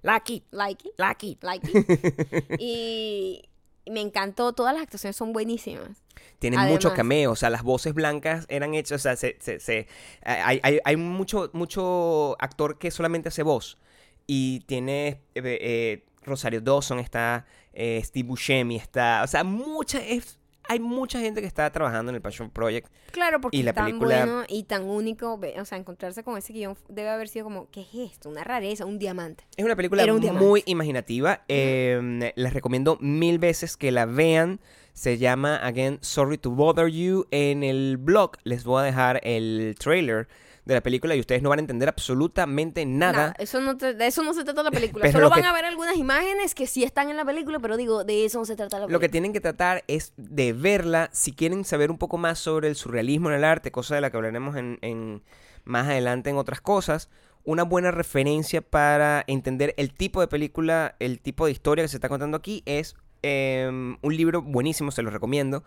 [1.41, 1.73] likey.
[2.59, 3.43] y
[3.91, 6.03] me encantó, todas las actuaciones son buenísimas.
[6.39, 6.97] Tienen muchos Además.
[6.97, 9.87] cameos, o sea, las voces blancas eran hechas, o sea, se, se- se-
[10.23, 13.79] hay, hay, hay mucho, mucho actor que solamente hace voz.
[14.27, 20.39] Y tiene eh, eh, Rosario Dawson, está eh, Steve Buscemi, está, o sea, mucha, es,
[20.67, 22.89] hay mucha gente que está trabajando en el Passion Project.
[23.11, 26.53] Claro, porque Y la tan película- bueno y tan único, o sea, encontrarse con ese
[26.55, 28.31] guion debe haber sido como, ¿qué es esto?
[28.31, 29.45] Una rareza, un diamante.
[29.57, 31.43] Es una película un muy imaginativa.
[31.49, 34.61] eh, les recomiendo mil veces que la vean.
[34.95, 37.27] Se llama, again, Sorry to Bother You.
[37.33, 40.29] En el blog les voy a dejar el trailer
[40.65, 43.35] de la película y ustedes no van a entender absolutamente nada.
[43.39, 45.03] eso no te- de eso no se trata la película.
[45.03, 47.59] Pero Solo lo van que- a ver algunas imágenes que sí están en la película,
[47.59, 49.11] pero digo, de eso no se trata la Lo que película.
[49.13, 53.29] tienen que tratar es de verla si quieren saber un poco más sobre el surrealismo
[53.31, 55.23] en el arte, cosa de la que hablaremos en, en-
[55.65, 57.11] más adelante en otras cosas.
[57.45, 61.99] Una buena referencia para entender el tipo de película, el tipo de historia que se
[61.99, 65.63] está contando aquí es em, un libro buenísimo, se lo recomiendo.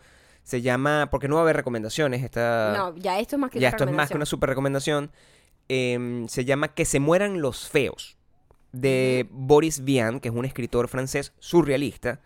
[0.48, 3.60] Se llama, porque no va a haber recomendaciones, esta, No, ya esto es más que
[3.60, 5.12] ya esto es más que una super recomendación.
[5.68, 8.16] Em, se llama Que se mueran los feos,
[8.72, 12.22] de Boris Vian, que es un escritor francés surrealista.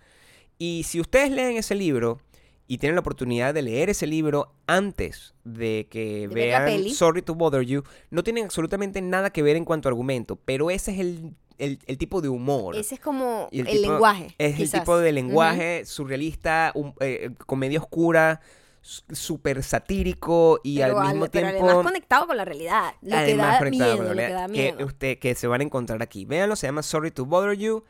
[0.60, 2.22] Y si ustedes leen ese libro
[2.68, 6.90] y tienen la oportunidad de leer ese libro antes de que De vean.
[6.90, 10.70] Sorry to Bother You, no tienen absolutamente nada que ver en cuanto a argumento, pero
[10.70, 12.76] ese es el, el- el tipo de humor.
[12.76, 14.36] Ese es como Y el, tipo- lenguaje.
[14.38, 14.74] Es quizás.
[14.76, 18.42] el tipo de lenguaje surrealista, eh, comedia oscura,
[18.82, 21.66] súper satírico y Pero al al- mismo pero tiempo...
[21.68, 22.94] además conectado con la realidad.
[23.02, 25.62] Lo que da miedo, con la lo que realidad, da que, usted, que se van
[25.62, 26.26] a encontrar aquí.
[26.26, 27.84] Véanlo, se llama Sorry to Bother You.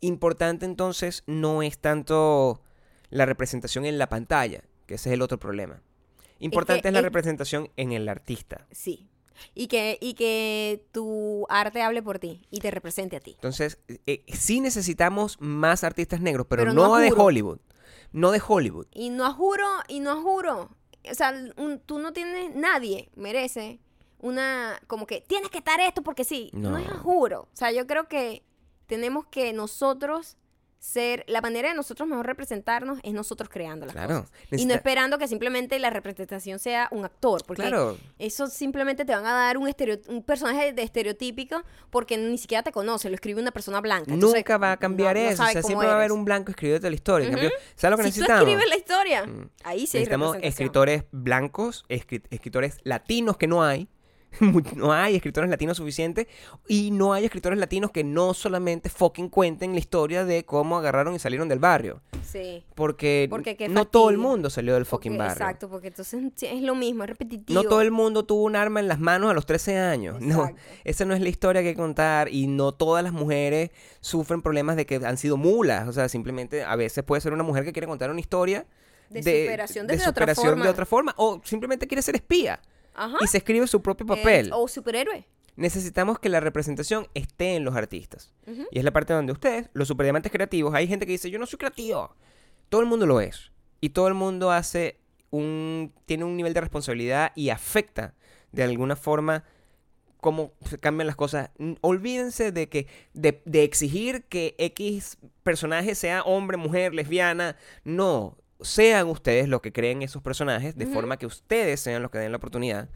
[0.00, 2.62] Importante entonces no es tanto
[3.10, 5.82] la representación en la pantalla, que ese es el otro problema.
[6.38, 8.66] Importante es, la es- representación en el artista.
[8.70, 9.07] Sí.
[9.54, 13.32] Y que, y que tu arte hable por ti y te represente a ti.
[13.34, 17.12] Entonces, eh, sí necesitamos más artistas negros, pero, Pero no, de.
[17.16, 17.58] Hollywood.
[18.12, 18.86] No de Hollywood.
[18.92, 20.70] Y no juro, y no juro.
[21.10, 23.80] O sea, un- tú no tienes, nadie merece
[24.18, 26.50] una, como que tienes que estar esto porque sí.
[26.52, 26.98] No, es No.
[26.98, 27.42] juro.
[27.42, 28.42] O sea, yo creo que
[28.86, 30.36] tenemos que nosotros
[30.78, 34.20] ser, la manera de nosotros mejor representarnos es nosotros creando las Claro.
[34.22, 34.32] cosas.
[34.52, 37.98] Y no esperando que simplemente la representación sea un actor, porque Claro.
[38.18, 39.68] eso simplemente te van a dar un,
[40.24, 44.12] personaje de estereotípico porque ni siquiera te conoce, lo escribe una persona blanca.
[44.12, 45.42] Entonces, Nunca va a cambiar no- eso.
[45.42, 47.26] o sea, siempre va a haber un blanco escribiéndote la historia.
[47.28, 47.40] En Ujú.
[47.42, 48.48] cambio, ¿sabes lo que si tú necesitamos?
[48.48, 49.50] escribes la historia, Mm.
[49.64, 53.88] ahí sí Necesitamos escritores blancos, escri- escritores latinos que no hay.
[54.76, 56.26] no hay escritores latinos suficientes.
[56.68, 61.14] Y no hay escritores latinos que no solamente fucking cuenten la historia de cómo agarraron
[61.14, 62.02] y salieron del barrio.
[62.22, 62.62] Sí.
[62.74, 63.28] Porque,
[63.70, 65.42] no todo el mundo salió del fucking Porque- barrio.
[65.44, 67.62] Exacto, porque entonces es lo mismo, es repetitivo.
[67.62, 70.20] No todo el mundo tuvo un arma en las manos a los 13 años.
[70.20, 70.50] No,
[70.84, 72.28] esa no es la historia que hay que contar.
[72.30, 73.70] Y no todas las mujeres
[74.00, 75.88] sufren problemas de que han sido mulas.
[75.88, 78.66] O sea, simplemente a veces puede ser una mujer que quiere contar una historia
[79.08, 80.64] De superación desde otra superación forma.
[80.64, 81.14] de otra forma.
[81.16, 82.60] O simplemente quiere ser espía.
[83.04, 83.16] Ajá.
[83.20, 84.50] Y se escribe su propio Eh, papel.
[84.52, 85.26] o superhéroe.
[85.56, 88.32] Necesitamos que la representación esté en los artistas.
[88.70, 91.46] Y es la parte donde ustedes, los superdiamantes creativos, hay gente que dice, yo no
[91.46, 92.14] soy creativo.
[92.68, 93.50] Todo el mundo lo es.
[93.80, 94.98] Y todo el mundo hace
[95.30, 95.92] un...
[96.06, 98.14] tiene un nivel de responsabilidad y afecta
[98.52, 99.42] de alguna forma
[100.20, 101.50] cómo cambian las cosas.
[101.80, 107.56] Olvídense de que de, de exigir que X personaje sea hombre, mujer, lesbiana.
[107.84, 110.94] No, sean ustedes los que creen esos personajes de Ujú.
[110.94, 112.88] forma que ustedes sean los que den la oportunidad.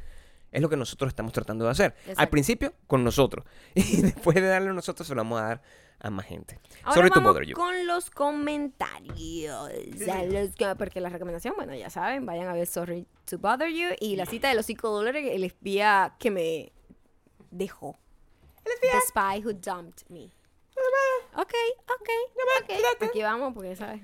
[0.50, 1.94] Es lo que nosotros estamos tratando de hacer.
[2.04, 2.30] Al Exacto.
[2.30, 3.44] principio, con nosotros.
[3.74, 5.62] Y después de darle a nosotros, se lo vamos a dar
[6.00, 6.58] a más gente.
[6.82, 7.54] Ahora Sorry to vamos bother you.
[7.54, 9.16] con los comentarios.
[10.76, 14.26] Porque la recomendación, bueno, ya saben, vayan a ver Sorry to Bother You y la
[14.26, 16.72] cita de los 5 dólares, el espía que me
[17.50, 17.98] dejó.
[18.64, 20.24] The spy who dumped me.
[21.34, 21.52] Ok,
[21.86, 22.08] ok,
[22.62, 22.70] ok.
[23.08, 24.02] Aquí vamos, porque, ¿sabes?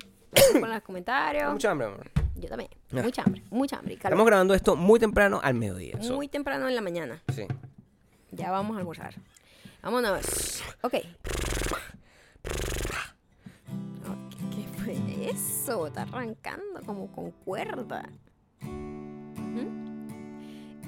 [0.60, 1.52] Con los comentarios.
[1.52, 2.10] Mucha hambre, amor.
[2.36, 2.70] Yo también.
[2.92, 3.02] Ah.
[3.02, 3.96] Mucha hambre, mucha hambre.
[3.96, 4.12] calor.
[4.12, 6.00] Estamos grabando esto muy temprano al mediodía.
[6.02, 7.22] so- Muy temprano en la mañana.
[7.34, 7.46] sí.
[8.30, 9.14] Ya vamos a almorzar.
[9.82, 10.62] Vámonos.
[10.82, 10.94] Ok.
[14.06, 15.86] Ok, ¿Qué fue eso?
[15.86, 18.08] Está arrancando como con cuerda.
[18.62, 19.70] Ujú.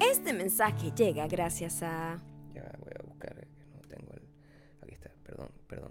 [0.00, 2.18] Este mensaje llega gracias a...
[2.54, 3.36] Ya voy a buscar.
[3.38, 4.22] eh, que No tengo el.
[4.82, 5.10] Aquí está.
[5.24, 5.90] Perdón, perdón.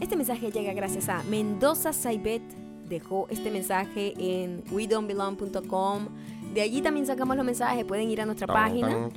[0.00, 2.42] Este mensaje llega gracias a Mendoza Saibet.
[2.88, 6.08] Dejó este mensaje en wedon'tbelong.com.
[6.54, 7.84] De allí también sacamos los mensajes.
[7.84, 9.08] Pueden ir a nuestra página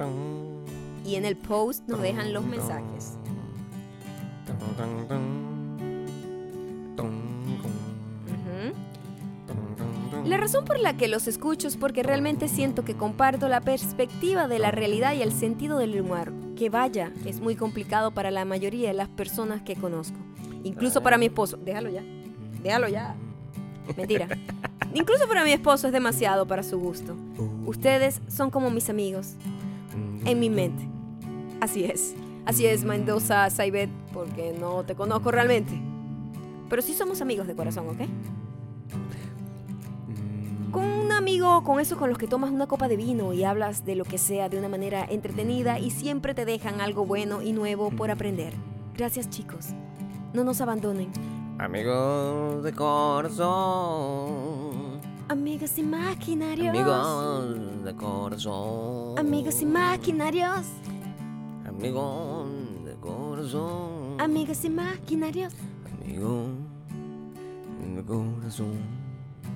[1.05, 3.17] y en el post nos dejan los mensajes.
[10.25, 14.47] La razón por la que los escucho es porque realmente siento que comparto la perspectiva
[14.47, 16.31] de la realidad y el sentido del humor.
[16.55, 20.28] Que vaya, es muy complicado para la mayoría de las personas que conozco.
[20.63, 21.57] Incluso para mi esposo.
[21.57, 22.03] Déjalo ya.
[22.61, 23.15] Déjalo ya.
[23.97, 24.27] Mentira.
[24.93, 27.15] Incluso para mi esposo es demasiado para su gusto.
[27.65, 29.35] Ustedes son como mis amigos.
[30.25, 30.87] En mi mente.
[31.61, 32.15] Así es.
[32.45, 35.79] Así es, Mendoza Saibet, porque no te conozco realmente.
[36.69, 38.07] Pero sí somos amigos de corazón, ¿ok?
[40.71, 43.85] Con un amigo, con esos con los que tomas una copa de vino y hablas
[43.85, 47.53] de lo que sea de una manera entretenida y siempre te dejan algo bueno y
[47.53, 48.53] nuevo por aprender.
[48.95, 49.73] Gracias chicos.
[50.33, 51.11] No nos abandonen.
[51.57, 53.49] Amigos de corazón.
[55.27, 56.69] Amigos imaginarios.
[56.69, 59.19] Amigos de corazón.
[59.19, 60.67] Amigos imaginarios.
[61.67, 62.47] Amigos
[62.85, 64.21] de corazón.
[64.21, 65.53] Amigos imaginarios.
[66.03, 66.49] Amigos
[67.95, 68.99] de corazón.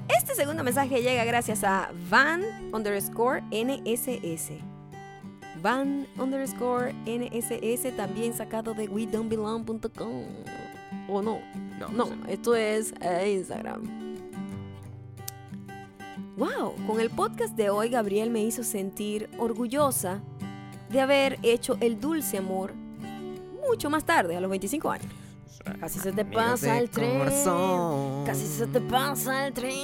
[0.09, 2.41] Este segundo mensaje llega gracias a Van
[2.73, 4.51] underscore NSS.
[5.61, 10.23] Van underscore NSS, también sacado de wedon'tbelong.com.
[11.07, 11.39] ¿O no?
[11.79, 12.13] No, No, sé.
[12.29, 13.83] esto es eh, Instagram.
[16.37, 20.21] Wow, con el podcast de hoy Gabriel me hizo sentir orgullosa
[20.89, 22.73] de haber hecho el dulce amor
[23.67, 25.11] mucho más tarde, a los 25 años.
[25.79, 27.19] Casi se te pasa el tren.
[28.25, 29.75] Casi se te pasa el tren.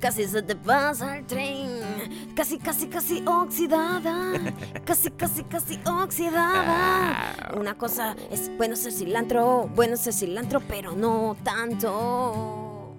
[0.00, 1.77] Casi se te pasa el tren.
[2.38, 4.32] Casi, casi, casi oxidada.
[4.84, 7.34] Casi, casi, casi oxidada.
[7.58, 12.94] Una cosa es bueno ser cilantro, bueno ser cilantro, pero no tanto.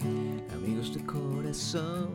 [0.54, 2.10] Amigos de corazón.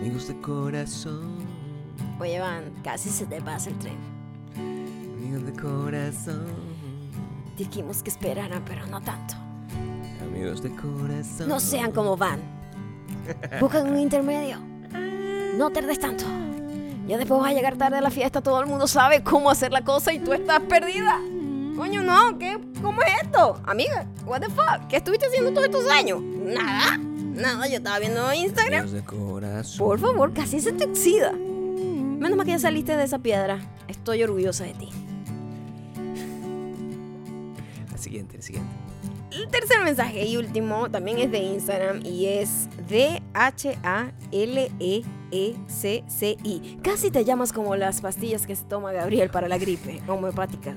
[0.00, 1.36] Amigos de corazón.
[2.20, 3.98] Oye, Van, casi se te pasa el tren.
[4.56, 6.46] Amigos de corazón.
[7.58, 9.34] Dijimos que esperaran, pero no tanto.
[10.22, 11.48] Amigos de corazón.
[11.48, 12.61] No sean como Van.
[13.60, 14.58] Buscan un intermedio.
[15.56, 16.24] No tardes tanto.
[17.06, 19.72] Ya después vas a llegar tarde a la fiesta, todo el mundo sabe cómo hacer
[19.72, 21.18] la cosa y tú estás perdida.
[21.76, 22.58] Coño, no, ¿qué?
[22.80, 23.60] ¿Cómo es esto?
[23.64, 24.86] Amiga, what the fuck?
[24.88, 26.20] ¿Qué estuviste haciendo todos estos años?
[26.22, 28.88] Nada, nada, yo estaba viendo Instagram.
[29.78, 31.32] Por favor, casi se te oxida.
[31.32, 33.58] Menos mal que ya saliste de esa piedra.
[33.88, 34.90] Estoy orgullosa de ti.
[37.92, 38.70] El siguiente, el siguiente.
[39.32, 44.68] El tercer mensaje y último también es de Instagram y es de H-A-L-E-E-C-C-I.
[46.82, 50.76] Casi te llamas como las pastillas que se toma Gabriel para la gripe homeopática.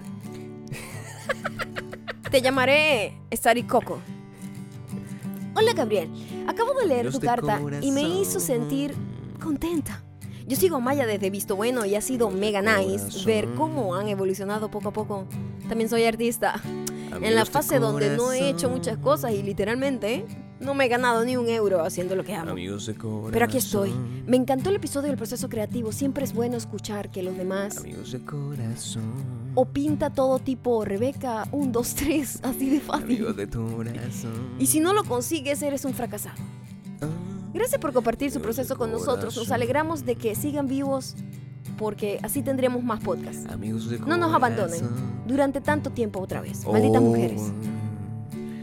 [2.32, 3.20] te llamaré
[3.68, 4.00] Coco.
[5.56, 6.10] Hola Gabriel,
[6.48, 8.96] acabo de leer Dios tu de carta y me hizo sentir
[9.44, 10.02] contenta.
[10.48, 14.08] Yo sigo a Maya desde Visto Bueno y ha sido mega nice ver cómo han
[14.08, 15.28] evolucionado poco a poco.
[15.68, 16.62] También soy artista
[17.22, 20.26] en la fase donde no he hecho muchas cosas y literalmente
[20.60, 22.52] no me he ganado ni un euro haciendo lo que amo.
[22.52, 23.32] Amigos de corazón.
[23.32, 23.92] Pero aquí estoy.
[24.26, 25.92] Me encantó el episodio del proceso creativo.
[25.92, 29.04] Siempre es bueno escuchar que los demás Amigos de corazón.
[29.56, 33.04] o pinta todo tipo Rebeca 1, 2, 3, así de fácil.
[33.06, 34.56] Amigos de tu corazón.
[34.60, 36.36] Y si no lo consigues, eres un fracasado.
[37.54, 39.36] Gracias por compartir su proceso con nosotros.
[39.38, 41.16] Nos alegramos de que sigan vivos
[41.78, 43.46] porque así tendremos más podcasts.
[43.50, 44.82] Amigos de No nos abandonen
[45.28, 46.66] durante tanto tiempo otra vez.
[46.66, 47.42] Malditas Oh, mujeres.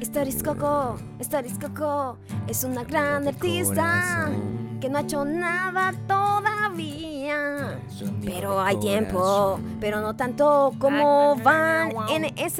[0.03, 4.79] Staris Coco, Staris Coco es una gran artista corazón.
[4.81, 7.79] que no ha hecho nada todavía.
[8.25, 12.57] Pero hay tiempo, pero no tanto como Van NS,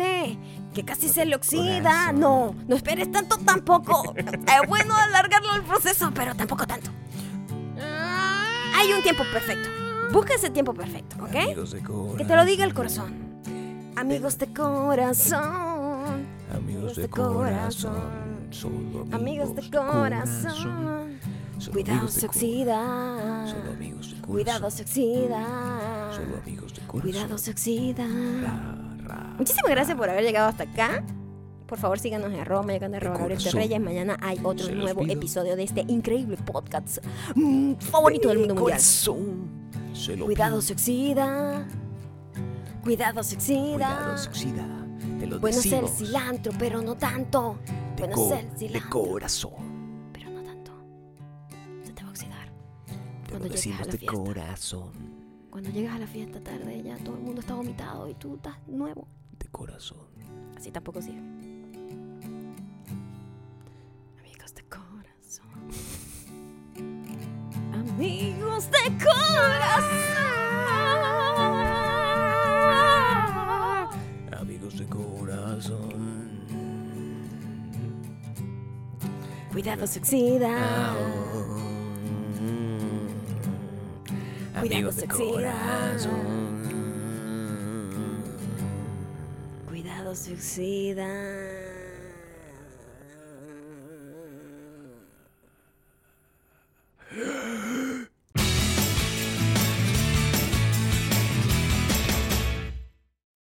[0.73, 1.83] que casi se le oxida.
[1.83, 2.21] Corazón.
[2.21, 4.15] No, no esperes tanto tampoco.
[4.23, 6.91] Es bueno alargarlo el proceso, pero tampoco tanto.
[8.77, 9.69] Hay un tiempo perfecto.
[10.13, 11.35] Busca ese tiempo perfecto, ¿ok?
[11.35, 11.83] Amigos de
[12.17, 13.33] Que te lo diga el corazón.
[13.97, 15.72] Amigos de corazón.
[16.55, 17.95] Amigos de de corazón.
[18.51, 21.19] Solo Amigos de corazón.
[21.73, 23.47] Cuidado de se oxida.
[23.47, 24.33] Solo amigos de corazón.
[24.33, 26.11] Cuidado se oxida.
[26.13, 27.01] Solo amigos de corazón.
[27.01, 28.07] Cuidado se oxida.
[29.39, 31.05] Muchísimas gracias por haber llegado hasta acá.
[31.67, 33.53] Por favor, síganos en arroba mayacán de Gabriel corazón.
[33.53, 33.81] Reyes.
[33.81, 35.13] Mañana hay otro nuevo pido.
[35.13, 36.99] episodio de este increíble podcast
[37.35, 38.81] mm, favorito del mundo mundial.
[38.81, 41.67] Se Cuidado se oxida.
[42.83, 43.87] Cuidado se oxida.
[43.87, 44.82] Cuidado se oxida.
[45.39, 45.91] Bueno ser decimos.
[45.99, 47.59] cilantro, pero no tanto.
[47.97, 50.11] De, Bueno ser de cilantro, corazón.
[50.13, 50.73] pero no tanto.
[51.85, 52.53] Se te va a oxidar.
[53.29, 54.17] Cuando lo llegues a decimos la de fiesta.
[54.17, 54.93] corazón.
[55.51, 58.57] Cuando llegas a la fiesta tarde, ya todo el mundo está vomitado y tú estás
[58.67, 59.07] nuevo.
[59.39, 59.99] De corazón.
[60.57, 61.21] Así tampoco sirve.
[64.19, 65.69] Amigos de corazón.
[67.75, 70.13] Amigos de corazón.
[75.69, 76.13] goes.
[79.53, 80.95] Cuidado se oxida.
[84.59, 85.55] Cuidado se oxida.
[89.69, 91.09] Cuidado se oxida.